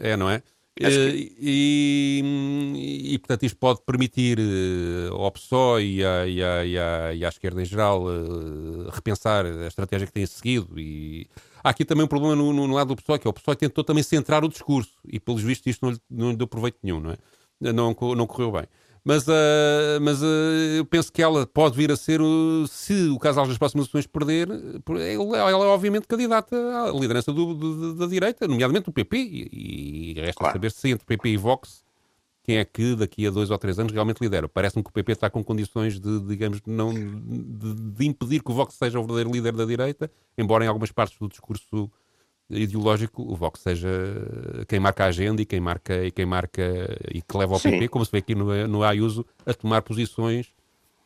[0.00, 0.42] É, não é?
[0.80, 7.18] E, e, e, portanto, isto pode permitir uh, ao PSOE e à, e, à, e,
[7.18, 10.78] e à esquerda em geral uh, repensar a estratégia que têm seguido.
[10.78, 11.28] E
[11.62, 13.84] há aqui também um problema no, no, lado do PSOE, que é o PSOE tentou
[13.84, 17.00] também centrar o discurso e, pelos vistos, isto não lhe, não lhe deu proveito nenhum,
[17.00, 17.18] não é?
[17.60, 18.66] Não, não correu bem.
[19.04, 20.26] Mas, uh, mas uh,
[20.78, 24.06] eu penso que ela pode vir a ser, uh, se o casal das próximas eleições
[24.06, 29.16] perder, ela, ela é obviamente candidata à liderança do, do, da direita, nomeadamente do PP,
[29.18, 30.54] e, e resta claro.
[30.54, 31.84] saber se entre PP e Vox
[32.44, 34.46] quem é que daqui a dois ou três anos realmente lidera.
[34.46, 38.54] Parece-me que o PP está com condições de, digamos, não, de, de impedir que o
[38.54, 41.90] Vox seja o verdadeiro líder da direita, embora em algumas partes do discurso
[42.50, 43.88] ideológico, o Vox seja
[44.68, 46.62] quem marca a agenda e quem marca e, quem marca,
[47.12, 47.70] e que leva ao Sim.
[47.70, 50.52] PP, como se vê aqui no, no Ayuso, a tomar posições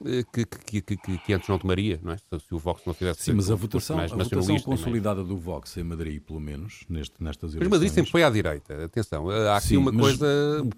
[0.04, 2.16] eh, que, que, que, que, antes não tomaria, não é?
[2.16, 5.84] Se, o Vox não tivesse Sim, mas a votação, a votação consolidada do Vox em
[5.84, 7.68] Madrid, pelo menos, neste, nestas eleições...
[7.68, 9.30] Mas Madrid sempre foi à direita, atenção.
[9.30, 10.26] Há aqui Sim, uma coisa...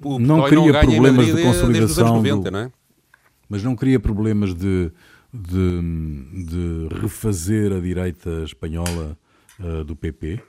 [0.03, 2.51] O não cria não problemas de consolidação 90, do...
[2.51, 2.73] não é?
[3.49, 4.92] Mas não cria problemas de
[5.33, 5.81] de,
[6.44, 9.16] de refazer a direita espanhola
[9.59, 10.42] uh, do PP?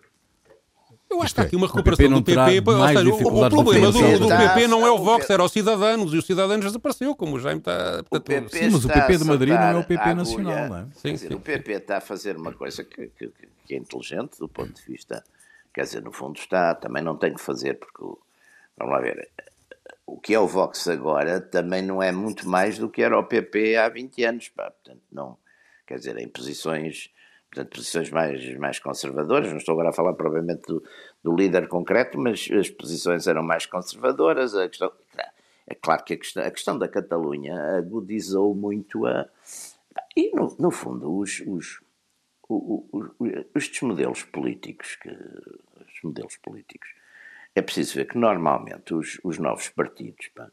[1.11, 2.69] Eu acho que há aqui uma recuperação do PP.
[2.71, 6.13] Ou seja, o, o problema do, do, PP não é o Vox, era os Cidadanos,
[6.13, 8.01] e os Cidadanos desapareceu, como o Jaime está.
[8.09, 10.85] Portanto, sim, mas o PP de Madrid não é o PP nacional, não é?
[10.95, 11.33] Sim, dizer, sim.
[11.35, 13.27] O PP está a fazer uma coisa que, que,
[13.65, 15.21] que, é inteligente do ponto de vista.
[15.73, 18.03] Quer dizer, no fundo está, também não tem que fazer, porque,
[18.77, 19.29] vamos lá ver,
[20.05, 23.23] o que é o Vox agora também não é muito mais do que era o
[23.23, 24.71] PP há 20 anos, pá.
[24.71, 25.37] Portanto, não,
[25.85, 27.09] quer dizer, em posições
[27.51, 29.49] portanto, posições mais, mais conservadoras.
[29.49, 30.83] Não estou agora a falar provavelmente do,
[31.21, 34.55] do líder concreto, mas as posições eram mais conservadoras.
[34.55, 34.91] A questão,
[35.67, 39.27] é claro que a questão, a questão da Catalunha agudizou muito a.
[40.15, 41.81] E, no, no fundo, os, os,
[42.47, 46.89] os, os, estes modelos políticos, que, os modelos políticos,
[47.53, 50.49] é preciso ver que normalmente os, os novos partidos pá,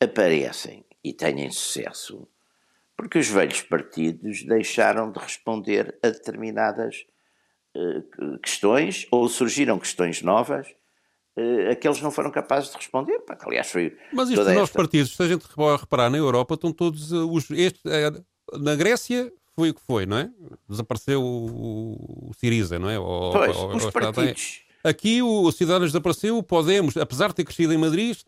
[0.00, 2.26] aparecem e têm sucesso
[2.98, 7.06] porque os velhos partidos deixaram de responder a determinadas
[7.76, 10.66] uh, questões ou surgiram questões novas
[11.38, 13.22] uh, a que eles não foram capazes de responder.
[13.46, 15.46] Aliás, foi Mas estes novos partidos, se a gente
[15.80, 17.48] reparar na Europa, estão todos uh, os.
[17.52, 17.80] Este,
[18.54, 20.28] na Grécia foi o que foi, não é?
[20.68, 22.98] Desapareceu o, o Siriza, não é?
[22.98, 24.62] O, pois, o, os partidos.
[24.82, 28.18] Aqui o, o Cidadãos desapareceu, o Podemos, apesar de ter crescido em Madrid,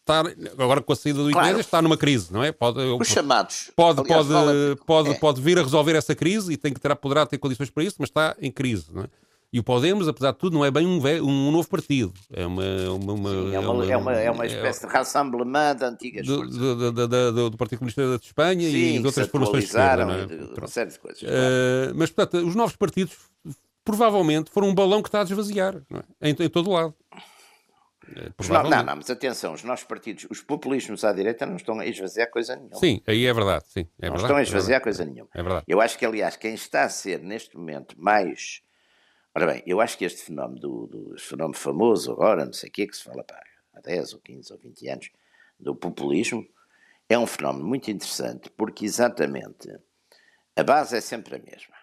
[0.00, 0.24] estar,
[0.58, 1.60] agora com a saída do claro.
[1.60, 2.52] está numa crise, não é?
[2.52, 3.70] Pode, Os chamados.
[3.76, 5.14] Pode, aliás, pode, pode, é.
[5.14, 7.96] pode vir a resolver essa crise e tem que ter, poderá ter condições para isso,
[7.98, 9.06] mas está em crise, não é?
[9.52, 12.12] E o Podemos, apesar de tudo, não é bem um, um novo partido.
[12.32, 15.74] É uma, uma, uma, Sim, é, uma, é, uma, é uma espécie é, de rassemblement
[15.74, 19.26] de antigas do, do, do, do, do Partido Comunista de Espanha Sim, e de outras
[19.26, 20.04] formações de esquerda.
[20.04, 20.26] Não é?
[20.26, 21.22] de, uma série de coisas.
[21.22, 23.16] Uh, mas, portanto, os novos partidos
[23.84, 25.74] provavelmente foram um balão que está a desvaziar
[26.22, 26.30] é?
[26.30, 26.94] em, em todo o lado.
[28.16, 31.78] É, não, não, não, mas atenção, os nossos partidos, os populismos à direita não estão
[31.78, 32.76] a esvaziar coisa nenhuma.
[32.76, 33.64] Sim, aí é verdade.
[33.68, 35.30] Sim, é não verdade, estão a esvaziar é coisa nenhuma.
[35.34, 35.64] É verdade.
[35.68, 38.62] Eu acho que, aliás, quem está a ser neste momento mais.
[39.34, 42.72] Ora bem, eu acho que este fenómeno, do, do fenómeno famoso agora, não sei o
[42.72, 43.40] que, que se fala pá,
[43.74, 45.10] há 10 ou 15 ou 20 anos,
[45.58, 46.44] do populismo,
[47.08, 49.68] é um fenómeno muito interessante porque exatamente
[50.56, 51.74] a base é sempre a mesma.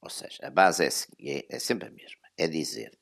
[0.00, 0.88] Ou seja, a base é,
[1.20, 2.22] é, é sempre a mesma.
[2.36, 2.92] É dizer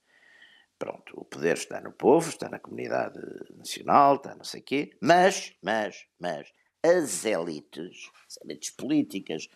[0.78, 3.18] Pronto, o poder está no povo, está na comunidade
[3.56, 9.48] nacional, está não sei quê, mas, mas, mas, as elites, as elites políticas,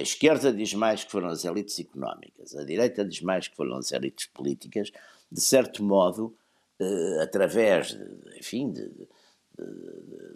[0.00, 3.76] a esquerda diz mais que foram as elites económicas, a direita diz mais que foram
[3.76, 4.90] as elites políticas,
[5.30, 6.34] de certo modo,
[6.78, 9.06] eh, através, de, enfim, de, de,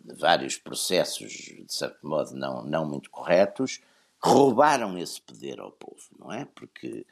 [0.05, 3.81] de, vários processos, de certo modo, não, não muito corretos,
[4.27, 6.45] roubaram esse poder ao povo, não é?
[6.55, 7.07] Porque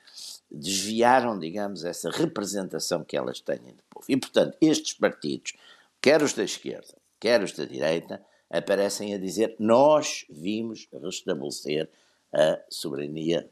[0.50, 4.07] desviaram, digamos, essa representação que elas têm do povo.
[4.09, 5.55] E, portanto, estes partidos,
[6.00, 11.88] quer os da esquerda, quer os da direita, aparecem a dizer nós vimos restabelecer
[12.33, 13.48] a soberania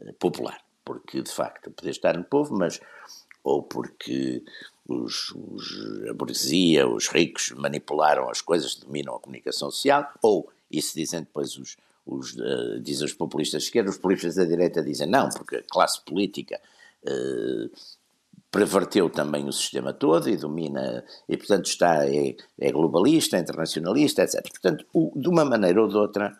[0.00, 0.60] eh, popular.
[0.84, 2.80] Porque, de facto, poder estar no povo, mas
[3.42, 4.42] ou porque
[4.86, 10.94] os, os, a burguesia, os ricos manipularam as coisas, dominam a comunicação social, ou, isso
[10.94, 15.08] dizem depois os, os, uh, dizem os populistas de esquerda, os populistas da direita dizem
[15.08, 16.60] não, porque a classe política
[17.02, 17.70] uh,
[18.50, 24.22] perverteu também o sistema todo e domina, e portanto está, é, é globalista, é internacionalista,
[24.22, 24.40] etc.
[24.48, 26.38] Portanto, o, de uma maneira ou de outra,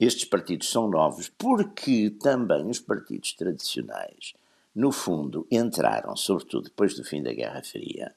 [0.00, 4.32] estes partidos são novos porque também os partidos tradicionais,
[4.74, 8.12] no fundo, entraram, sobretudo depois do fim da Guerra Fria,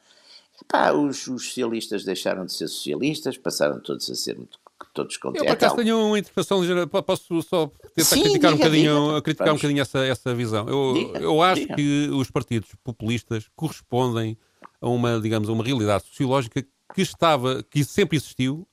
[0.60, 4.60] Epá, os, os, socialistas deixaram de ser socialistas, passaram todos a ser muito
[4.94, 5.42] todos contentes.
[5.42, 6.88] Eu, por acaso, tenho uma interpretação ligeira.
[6.88, 9.22] Posso só tentar Sim, criticar, diga, um bocadinho, diga.
[9.22, 10.68] criticar um bocadinho essa, essa visão.
[10.68, 14.38] Eu, diga, eu acho que os partidos populistas correspondem
[14.82, 16.64] a uma, digamos, a uma realidade sociológica
[16.94, 18.68] que estava, que sempre existiu,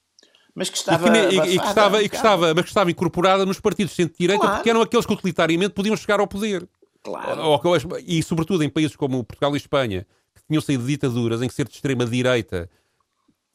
[0.54, 2.90] mas que estava, e que, e, e que estava, e que estava, mas que estava
[2.90, 4.56] incorporada nos partidos de centro-direita, claro.
[4.56, 6.68] porque eram aqueles que utilitariamente podiam chegar ao poder.
[7.02, 7.60] Claro.
[8.06, 11.54] E, sobretudo, em países como Portugal e Espanha, que tinham saído de ditaduras em que
[11.54, 12.70] ser de extrema-direita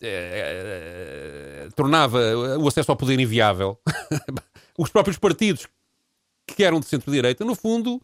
[0.02, 2.20] é, é, tornava
[2.58, 3.80] o acesso ao poder inviável,
[4.78, 5.68] os próprios partidos
[6.48, 8.02] que eram de centro-direita, no fundo,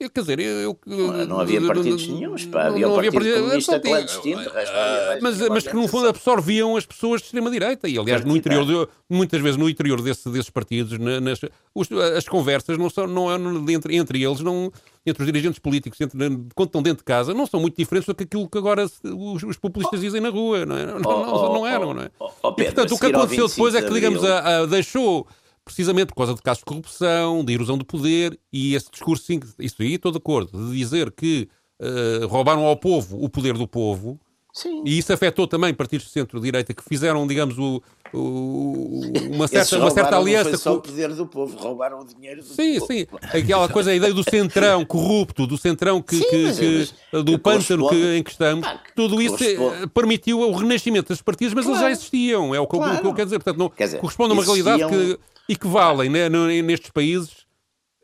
[0.00, 2.66] eu, quer dizer, eu, não, não, havia partidos nenhums, pá.
[2.66, 6.84] havia não, o Partido havia Comunista clandestino, uh, mas, mas que no fundo absorviam as
[6.84, 7.88] pessoas de extrema-direita.
[7.88, 11.40] E aliás, no interior, de, muitas vezes no interior desse, desses partidos, nas,
[11.72, 14.72] os, as conversas não são, não, entre, entre eles, não,
[15.06, 16.18] entre os dirigentes políticos, entre,
[16.56, 19.42] quando estão dentro de casa, não são muito diferentes do que aquilo que agora os,
[19.44, 20.86] os populistas dizem na rua, não, é?
[20.86, 22.10] não, não, não, não eram, não é?
[22.58, 25.24] e portanto, o que aconteceu depois é que, digamos, a, a, deixou
[25.64, 29.40] precisamente por causa de casos de corrupção, de erosão de poder, e esse discurso, sim,
[29.58, 31.48] isso aí estou de acordo, de dizer que
[31.80, 34.20] uh, roubaram ao povo o poder do povo,
[34.54, 34.84] Sim.
[34.86, 39.00] E isso afetou também partidos do centro-direita que fizeram, digamos, o, o,
[39.32, 40.44] uma certa, uma certa aliança.
[40.44, 42.86] Não foi só o poder do povo, roubaram o dinheiro do sim, povo.
[42.86, 43.06] Sim, sim.
[43.36, 47.32] Aquela coisa, a ideia do centrão corrupto, do centrão que, sim, que, que mas, do
[47.32, 51.52] que pântano que, em que estamos, ah, tudo isso eh, permitiu o renascimento dos partidos,
[51.52, 51.80] mas claro.
[51.80, 52.54] eles já existiam.
[52.54, 52.94] É o que, claro.
[52.94, 53.40] o que eu quero dizer.
[53.40, 57.46] Portanto, não dizer, corresponde a uma realidade que equivalem né, nestes países.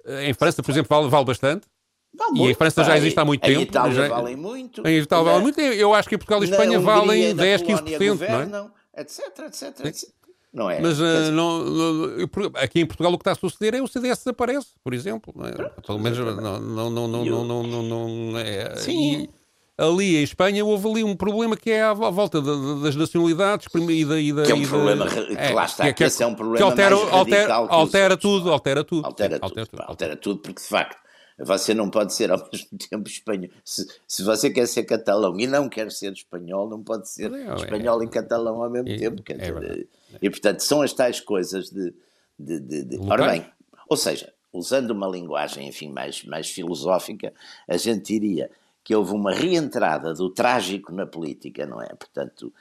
[0.04, 1.66] Eh, em França, por exemplo, vale, vale bastante.
[2.12, 3.60] Vale e muito, em França já existe há muito tempo.
[3.60, 4.08] Em Itália já...
[4.08, 4.86] valem muito.
[4.86, 5.60] Em Itália valem muito.
[5.60, 8.48] Eu acho que em Portugal e Espanha valem 10, 15%.
[8.48, 9.00] Não é?
[9.00, 10.10] etc, etc, etc.
[10.52, 10.80] Não é?
[10.80, 12.26] Mas uh, não, não,
[12.56, 15.32] aqui em Portugal o que está a suceder é o CDS desaparece, por exemplo.
[15.36, 15.52] Não é?
[15.52, 18.74] Pelo menos não, não, não, não, não, não, não, é.
[18.76, 19.22] Sim.
[19.22, 19.30] E
[19.80, 24.20] ali em Espanha houve ali um problema que é à volta das nacionalidades e da.
[24.20, 26.34] E da que é um problema, que é, lá está, que, que, que é um
[26.34, 29.06] problema que altera, altera, altera tudo, altera tudo.
[29.06, 30.98] Altera, tudo, altera tudo, altera tudo, porque de facto
[31.38, 33.48] você não pode ser ao mesmo tempo espanhol.
[33.64, 37.56] Se, se você quer ser catalão e não quer ser espanhol, não pode ser não,
[37.56, 39.22] espanhol é, e catalão ao mesmo é, tempo.
[39.28, 39.88] É dizer,
[40.20, 41.94] e portanto são as tais coisas de.
[42.38, 42.98] de, de, de...
[43.08, 43.46] Ora bem,
[43.88, 47.32] ou seja, usando uma linguagem enfim, mais, mais filosófica,
[47.66, 48.50] a gente diria
[48.90, 51.86] que houve uma reentrada do trágico na política, não é?
[51.90, 52.52] Portanto,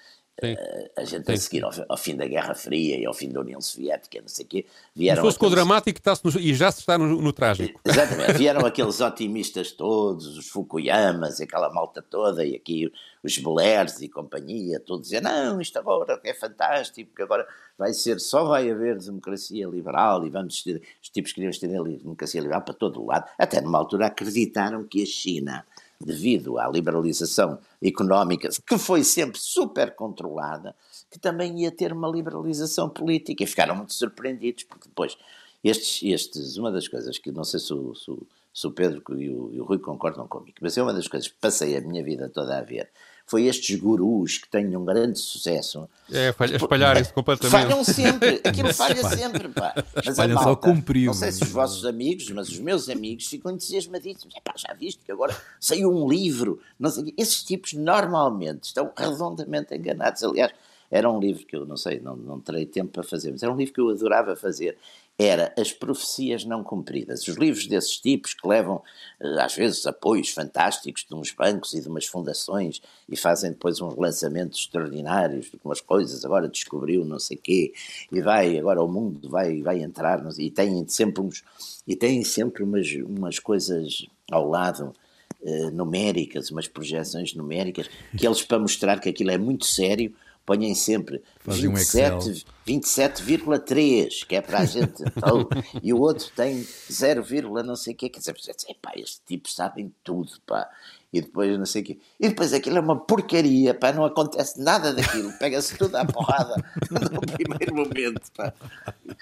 [0.42, 1.34] Uh, a gente Sim.
[1.34, 4.30] a seguir ao, ao, fim da Guerra Fria e ao fim da União Soviética, não
[4.30, 4.66] sei o quê,
[4.96, 5.20] vieram.
[5.20, 5.36] Aqueles...
[5.36, 7.82] com o dramático no, e já se está no, no trágico.
[7.84, 12.90] Exatamente, vieram aqueles otimistas todos, os Fukuyamas, aquela malta toda, e aqui
[13.22, 17.46] os Blairs e companhia, todos dizer: não, isto agora é fantástico, porque agora
[17.78, 22.40] vai ser, só vai haver democracia liberal e vamos ter, os tipos queriam ter democracia
[22.40, 23.30] liberal para todo o lado.
[23.38, 25.66] Até numa altura acreditaram que a China
[26.02, 30.76] devido à liberalização económica, que foi sempre super controlada,
[31.12, 33.44] que também ia ter uma liberalização política.
[33.44, 35.18] E ficaram muito surpreendidos, porque depois,
[35.64, 39.04] estes, estes uma das coisas que não sei se o, se o, se o Pedro
[39.20, 41.82] e o, e o Rui concordam comigo, mas é uma das coisas que passei a
[41.82, 42.90] minha vida toda a ver,
[43.30, 45.88] foi estes gurus que têm um grande sucesso.
[46.12, 47.52] É, espalharem-se completamente.
[47.52, 49.72] Falham sempre, aquilo falha sempre, pá.
[50.04, 51.06] Mas a malta, cumpriu.
[51.06, 54.34] Não sei se os vossos amigos, mas os meus amigos ficam entusiasmadíssimos.
[54.36, 58.92] É pá, já viste que agora saiu um livro, não sei Esses tipos normalmente estão
[58.98, 60.24] redondamente enganados.
[60.24, 60.52] Aliás,
[60.90, 63.54] era um livro que eu não sei, não, não terei tempo para fazer, mas era
[63.54, 64.76] um livro que eu adorava fazer
[65.20, 67.28] era As Profecias Não Cumpridas.
[67.28, 68.82] Os livros desses tipos que levam,
[69.20, 73.82] eh, às vezes, apoios fantásticos de uns bancos e de umas fundações e fazem depois
[73.82, 77.74] uns lançamentos extraordinários de umas coisas, agora descobriu não sei quê,
[78.10, 81.44] e vai, agora o mundo vai, vai entrar, e têm sempre uns,
[81.86, 84.94] e têm sempre umas, umas coisas ao lado,
[85.42, 90.14] uh, numéricas, umas projeções numéricas, que eles, para mostrar que aquilo é muito sério,
[90.50, 95.04] ponham sempre 27,3, 27, que é para a gente.
[95.16, 95.48] Então,
[95.84, 97.24] e o outro tem 0,
[97.64, 98.10] não sei o quê.
[98.10, 98.36] Quer dizer,
[98.82, 100.68] pá, estes tipos sabem tudo, pá.
[101.14, 102.00] E depois não sei o quê.
[102.20, 105.32] E depois aquilo é uma porcaria, pá, não acontece nada daquilo.
[105.38, 106.56] Pega-se tudo à porrada
[106.90, 108.52] no primeiro momento, pá.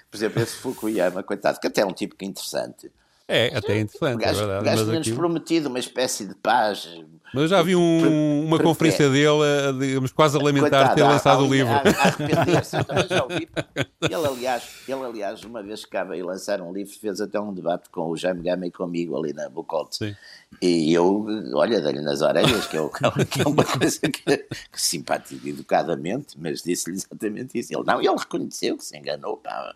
[0.09, 2.89] Por exemplo, esse Fukuyama, coitado, que até é um tipo que é interessante.
[3.27, 4.15] É, até é interessante.
[4.15, 6.87] O gajo, é gajo tinha-nos prometido uma espécie de paz.
[7.33, 11.43] Mas eu já vi um, uma conferência dele, digamos, quase a lamentar Coitado, ter lançado
[11.43, 11.71] o livro.
[11.73, 13.49] Arrepender-se, eu também já ouvi.
[14.01, 17.53] Ele aliás, ele, aliás, uma vez que acaba de lançar um livro, fez até um
[17.53, 19.97] debate com o Jaime Gama e comigo ali na Bucolte.
[19.97, 20.15] Sim.
[20.61, 22.79] E eu, olha, dei-lhe nas orelhas, que é,
[23.29, 27.73] que é uma coisa que, que simpática educadamente, mas disse-lhe exatamente isso.
[27.73, 29.75] Ele não, ele reconheceu que se enganou, pá,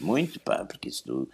[0.00, 1.28] muito, pá, porque isso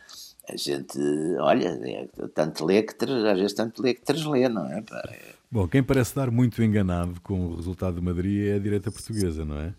[0.48, 0.98] a gente,
[1.40, 4.80] olha, é, tanto lê que às vezes tanto lê que translê, não é?
[4.82, 5.35] Pá, é...
[5.50, 9.44] Bom, quem parece estar muito enganado com o resultado de Madrid é a direita portuguesa,
[9.44, 9.72] não é?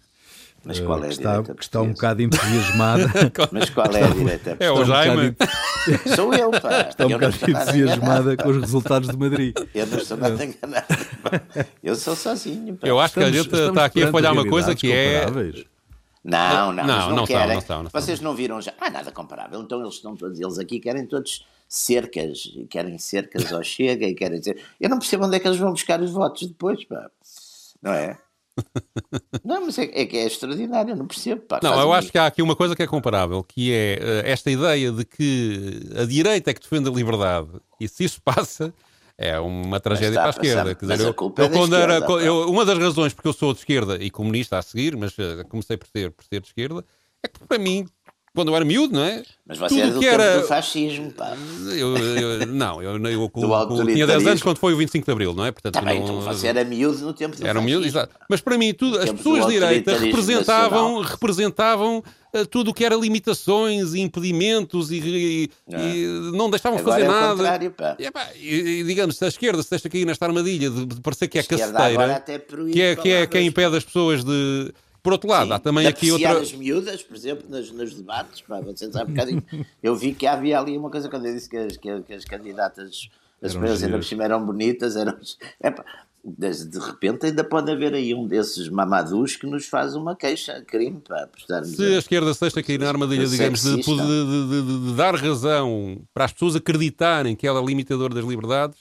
[0.63, 3.09] Mas qual é a que está, direita que está um bocado entusiasmada.
[3.51, 5.35] Mas qual é a direita É o Jaime.
[5.37, 6.81] Um Sou eu, pá.
[6.89, 9.55] Está um bocado entusiasmada com os resultados de Madrid.
[9.73, 10.85] Eu não estou nada enganado.
[11.81, 12.75] Eu sou sozinho.
[12.75, 12.87] Pá.
[12.87, 15.25] Eu acho estamos, que a gente está aqui a falhar uma coisa que é
[16.23, 17.47] não, não, não, não, não querem.
[17.53, 18.01] Não estão, não estão.
[18.01, 18.73] Vocês não viram já?
[18.79, 19.61] Não é nada comparável.
[19.61, 24.39] Então eles estão todos, eles aqui querem todos cercas, querem cercas ao Chega e querem
[24.39, 24.61] dizer.
[24.79, 27.09] Eu não percebo onde é que eles vão buscar os votos depois, pá.
[27.81, 28.17] Não é?
[29.43, 31.41] não, mas é, é, que é extraordinário, eu não percebo.
[31.41, 34.27] Pá, não, eu acho que há aqui uma coisa que é comparável, que é uh,
[34.27, 37.49] esta ideia de que a direita é que defende a liberdade,
[37.79, 38.73] e se isso passa,
[39.17, 40.75] é uma tragédia para a esquerda.
[40.75, 43.59] Quer dizer, eu, eu, é quando era, eu, uma das razões porque eu sou de
[43.59, 46.83] esquerda e comunista a seguir, mas uh, comecei por ser, por ser de esquerda,
[47.23, 47.87] é que para mim
[48.37, 49.23] quando eu era miúdo, não é?
[49.47, 50.41] Mas você Tudo é do que era...
[50.41, 51.35] do fascismo, pá.
[51.75, 55.33] Eu, eu, não, eu, eu, eu tinha 10 anos quando foi o 25 de Abril,
[55.33, 55.51] não é?
[55.51, 56.05] Portanto, tá bem, não...
[56.05, 57.65] então você era miúdo no tempo do Era fascismo.
[57.65, 58.13] miúdo, exato.
[58.29, 62.95] Mas para mim, tudo, as pessoas de direita representavam, representavam uh, tudo o que era
[62.95, 65.79] limitações e impedimentos e, e, não.
[65.79, 67.71] e não deixavam Agora fazer é nada.
[67.71, 67.95] Pá.
[67.97, 71.27] E, pá, e, digamos, se a esquerda se deixa cair nesta armadilha de, de parecer
[71.27, 72.23] que é caceteira,
[72.71, 74.71] que é, que, é, que é impede as pessoas de
[75.07, 76.37] por outro lado, Sim, há também aqui outra.
[76.37, 79.41] as miúdas, por exemplo, nos, nos debates, pá, vocês um bocadinho.
[79.81, 82.25] eu vi que havia ali uma coisa quando eu disse que as, que, que as
[82.25, 83.09] candidatas,
[83.41, 85.17] as primeiras ainda por cima eram bonitas, eram.
[85.63, 85.85] Epá,
[86.25, 90.99] de repente ainda pode haver aí um desses mamadus que nos faz uma queixa, crime,
[90.99, 91.69] para prestarmos.
[91.69, 96.01] Se a esquerda se deixa cair na armadilha, digamos, de, de, de, de, dar razão
[96.13, 98.77] para as pessoas acreditarem que ela é limitadora das liberdades,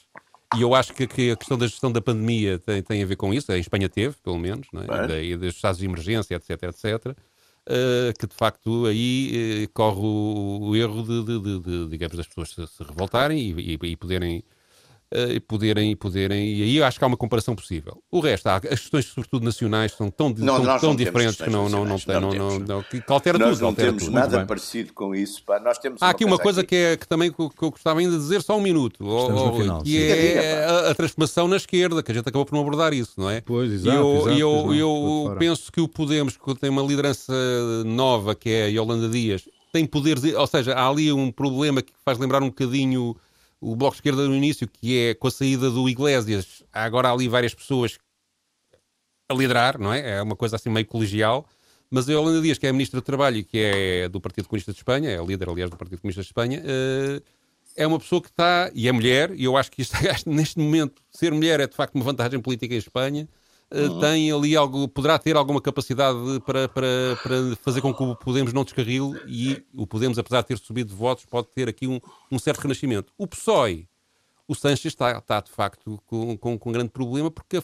[0.54, 3.16] e eu acho que, que, a questão da gestão da pandemia tem, tem a ver
[3.16, 3.50] com isso.
[3.50, 5.24] A Espanha teve, pelo menos, não é?
[5.24, 7.16] e dos estados de emergência, etc, etc.
[7.68, 12.28] Uh, que de facto aí uh, corre o, o erro de, de, de, digamos, das
[12.28, 14.44] pessoas se, se revoltarem e, e, e poderem
[15.12, 18.02] e poderem, e poderem, e aí acho que há uma comparação possível.
[18.10, 21.68] O resto, há, as questões, sobretudo nacionais, são tão, não, tão, tão diferentes que não,
[21.68, 23.60] não, não, não, não, não, não, que altera nós tudo.
[23.60, 24.14] Nós não temos tudo.
[24.14, 25.42] nada parecido com isso.
[25.44, 25.60] Pá.
[25.60, 26.66] Nós temos há aqui uma coisa aqui.
[26.66, 29.82] Que, é, que também que eu gostava ainda de dizer só um minuto, ou, final,
[29.82, 29.96] que sim.
[29.98, 33.30] é a, a, transformação na esquerda, que a gente acabou por não abordar isso, não
[33.30, 33.40] é?
[33.40, 33.96] Pois, exato.
[33.96, 37.32] E eu, exato, eu, exato, eu penso que o Podemos, que tem uma liderança
[37.84, 41.92] nova, que é a Yolanda Dias, tem poderes, ou seja, há ali um problema que
[42.04, 43.16] faz lembrar um bocadinho
[43.60, 47.10] o Bloco de Esquerda no início, que é com a saída do Iglesias, há agora
[47.10, 47.98] ali várias pessoas
[49.28, 50.18] a liderar, não é?
[50.18, 51.48] É uma coisa assim meio colegial.
[51.90, 54.72] Mas a Yolanda Dias, que é a Ministra do Trabalho que é do Partido Comunista
[54.72, 57.22] de Espanha, é a líder, aliás, do Partido Comunista de Espanha, uh,
[57.76, 59.94] é uma pessoa que está, e é mulher, e eu acho que isto,
[60.26, 63.28] neste momento, ser mulher é de facto uma vantagem política em Espanha,
[63.72, 64.00] uhum.
[64.00, 68.52] tem ali algo, poderá ter alguma capacidade para, para, para fazer com que o Podemos
[68.52, 72.00] não descarrile e o Podemos, apesar de ter subido de votos, pode ter aqui um,
[72.30, 73.12] um certo renascimento.
[73.18, 73.88] O PSOE,
[74.46, 77.58] o Sanches está, está de facto com, com, com um grande problema porque,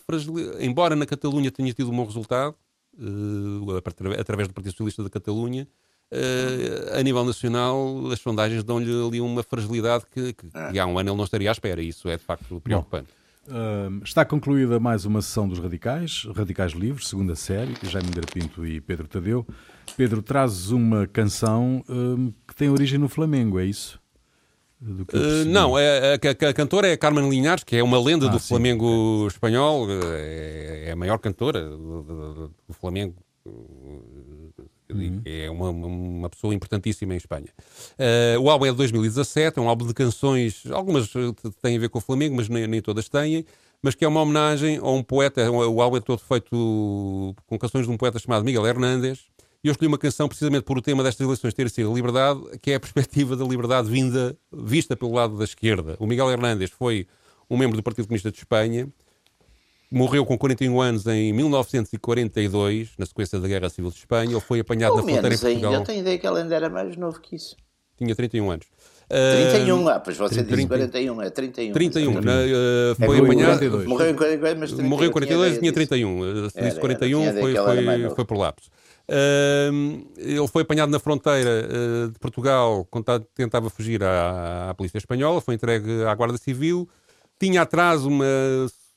[0.61, 2.57] embora na Catalunha tenha tido um bom resultado,
[2.95, 3.77] uh,
[4.19, 5.69] através do Partido Socialista da Catalunha,
[6.13, 10.99] Uh, a nível nacional, as sondagens dão-lhe ali uma fragilidade que, que, que, há um
[10.99, 11.81] ano ele não estaria à espera.
[11.81, 13.09] Isso é de facto preocupante.
[13.09, 13.22] Bom.
[13.49, 18.81] Uh, está concluída mais uma sessão dos Radicais, Radicais Livres, segunda série, Jaime Garapinto e
[18.81, 19.45] Pedro Tadeu.
[19.97, 24.01] Pedro, trazes uma canção uh, que tem origem no Flamengo, é isso?
[24.81, 28.39] Uh, não, é, a, a, cantora é Carmen Linhares, que é uma lenda ah, do
[28.39, 33.17] sim, Flamengo espanhol, é, é, a maior cantora do, do, do Flamengo
[34.95, 35.23] Uhum.
[35.25, 37.49] É uma, uma pessoa importantíssima em Espanha.
[37.93, 41.11] Uh, o álbum é de 2017, é um álbum de canções, algumas
[41.61, 43.45] têm a ver com o Flamengo, mas nem, nem todas têm,
[43.83, 45.51] mas que é uma homenagem a um poeta.
[45.51, 49.33] O álbum é todo feito com canções de um poeta chamado Miguel Hernández.
[49.65, 52.41] E eu escolhi uma canção precisamente por o tema destas eleições ter sido a liberdade,
[52.61, 55.97] que é a perspectiva da liberdade vinda, vista pelo lado da esquerda.
[56.01, 57.07] O Miguel Hernández foi
[57.49, 58.89] um membro do Partido Comunista de Espanha,
[59.93, 64.33] morreu com 41 anos em 1942, na sequência da Guerra Civil de Espanha.
[64.33, 65.73] Ele foi apanhado Ou na fronteira em Portugal.
[65.73, 65.83] Ainda.
[65.83, 67.57] Eu tenho ideia que ele ainda era mais novo que isso.
[67.97, 68.67] Tinha 31 anos.
[69.09, 71.73] 31, ah, pois você 30, disse 41, é 31.
[71.75, 73.87] 31, na, uh, foi é, apanhado.
[73.87, 76.49] Morreu em 42, mas 31, morreu em 42 e tinha 31.
[76.49, 78.71] Se disse 41, era, foi, foi, foi por lapso.
[79.07, 84.97] Uh, ele foi apanhado na fronteira uh, de Portugal quando tentava fugir à, à polícia
[84.97, 86.89] espanhola, foi entregue à Guarda Civil.
[87.39, 88.25] Tinha atrás uma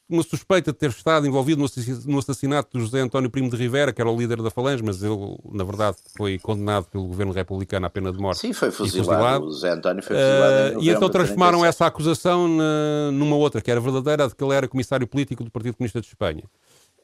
[0.07, 1.65] uma suspeita de ter estado envolvido
[2.05, 5.01] no assassinato de José António Primo de Rivera, que era o líder da Falange, mas
[5.01, 5.15] ele,
[5.51, 8.41] na verdade, foi condenado pelo governo republicano à pena de morte.
[8.41, 9.07] Sim, foi fuzilado.
[9.07, 9.45] fuzilado.
[9.45, 10.79] José António foi fuzilado.
[10.79, 14.53] Uh, e então transformaram essa acusação na, numa outra, que era verdadeira, de que ele
[14.53, 16.43] era comissário político do Partido Comunista de Espanha.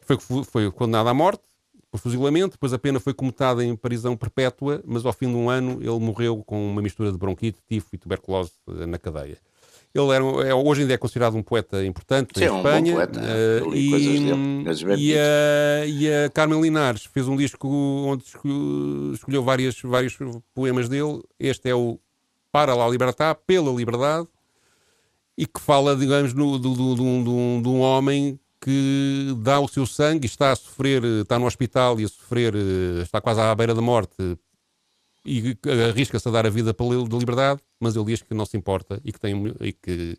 [0.01, 1.41] Foi, foi condenado à morte
[1.91, 5.49] por fuzilamento, depois a pena foi comutada em prisão perpétua, mas ao fim de um
[5.49, 9.37] ano ele morreu com uma mistura de bronquite, tifo e tuberculose na cadeia.
[9.93, 12.93] Ele era, é, hoje ainda é considerado um poeta importante Sim, em Espanha.
[12.93, 14.29] Um poeta, uh, e,
[14.97, 18.23] e, a, e a Carmen Linares fez um disco onde
[19.13, 20.17] escolheu, várias, vários
[20.53, 21.21] poemas dele.
[21.37, 21.99] Este é o
[22.51, 24.27] Para la Libertad, pela liberdade,
[25.37, 29.85] e que fala, digamos, no, do, do, do, de um homem que dá o seu
[29.85, 33.73] sangue, está a sofrer, está no hospital e a sofrer, eh, está quase à beira
[33.73, 34.37] da morte
[35.25, 35.57] e
[35.89, 39.11] arrisca-se a dar a vida pela liberdade, mas ele diz que não se importa e
[39.11, 40.17] que, tem, e que,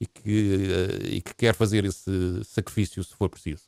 [0.00, 3.62] e que, uh, e que quer fazer esse sacrifício se for preciso.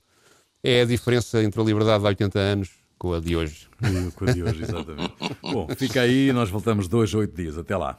[0.63, 3.69] É a diferença entre a liberdade de há 80 anos com a de hoje.
[4.17, 5.15] com a de hoje, exatamente.
[5.43, 7.57] Bom, fica aí, nós voltamos dois, oito dias.
[7.57, 7.99] Até lá.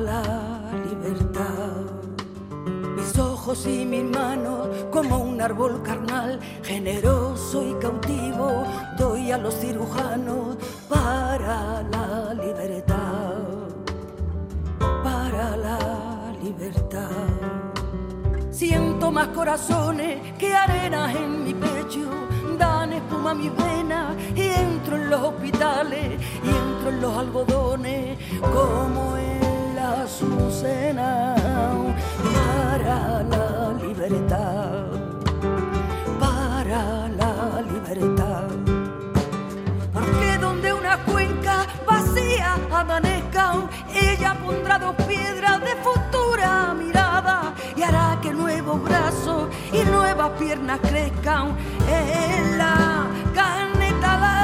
[0.00, 0.22] La
[0.88, 1.84] libertad.
[2.96, 8.64] Mis ojos y mis manos como un árbol carnal, generoso y cautivo,
[8.98, 10.56] doy a los cirujanos
[10.88, 13.34] para la libertad,
[15.02, 15.78] para la
[16.42, 17.10] libertad.
[18.50, 22.10] Siento más corazones que arenas en mi pecho,
[22.58, 28.18] dan espuma a mis venas y entro en los hospitales y entro en los algodones
[28.40, 29.45] como la
[30.06, 31.34] azucena
[32.34, 34.84] para la libertad,
[36.20, 38.48] para la libertad.
[39.92, 43.54] Porque donde una cuenca vacía amanezca,
[43.92, 50.78] ella pondrá dos piedras de futura mirada y hará que nuevos brazos y nuevas piernas
[50.82, 51.56] crezcan
[51.88, 54.35] en la caneta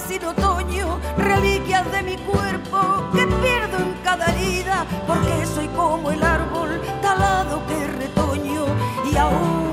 [0.00, 2.78] sin otoño, reliquias de mi cuerpo
[3.12, 8.66] que pierdo en cada herida, porque soy como el árbol talado que retoño.
[9.10, 9.67] Y aún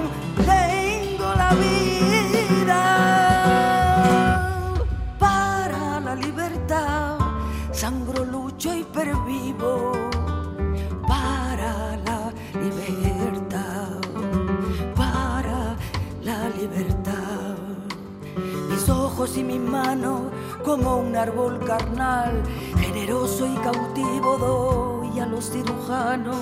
[20.63, 22.41] como un árbol carnal,
[22.79, 26.37] generoso y cautivo doy a los cirujanos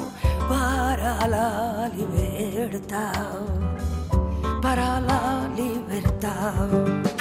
[0.48, 3.42] para la libertad,
[4.62, 7.13] para la libertad.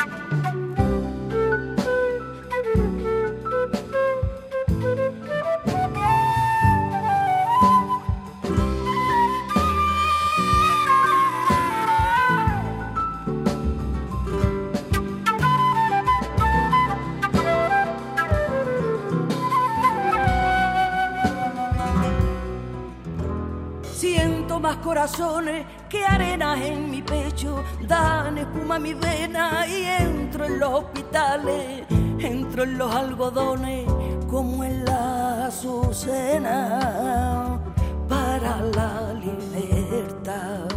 [25.89, 31.85] Que arenas en mi pecho dan espuma a mi vena y entro en los hospitales,
[32.21, 33.85] entro en los algodones
[34.31, 36.79] como en la azucena
[38.09, 40.69] para la libertad,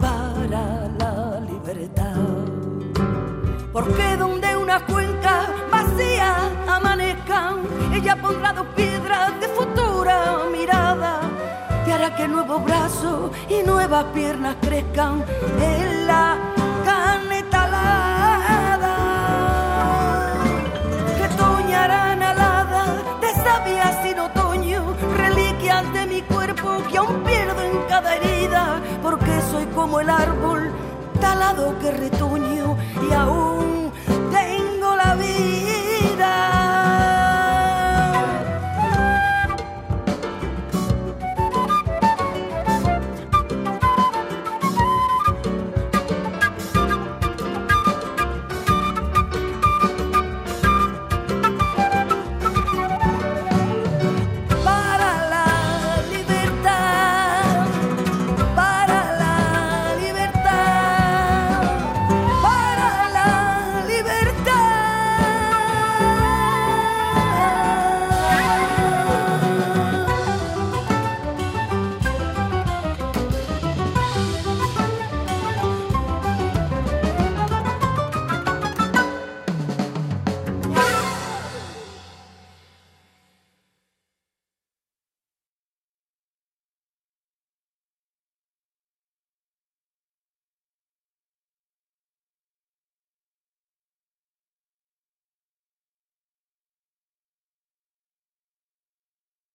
[0.00, 2.16] para la libertad.
[3.72, 6.34] Porque donde una cuenca vacía
[6.66, 7.60] amanezcan,
[7.94, 9.67] ella pondrá dos piedras de mirada
[11.98, 15.24] para que nuevos brazos y nuevas piernas crezcan
[15.60, 16.47] en la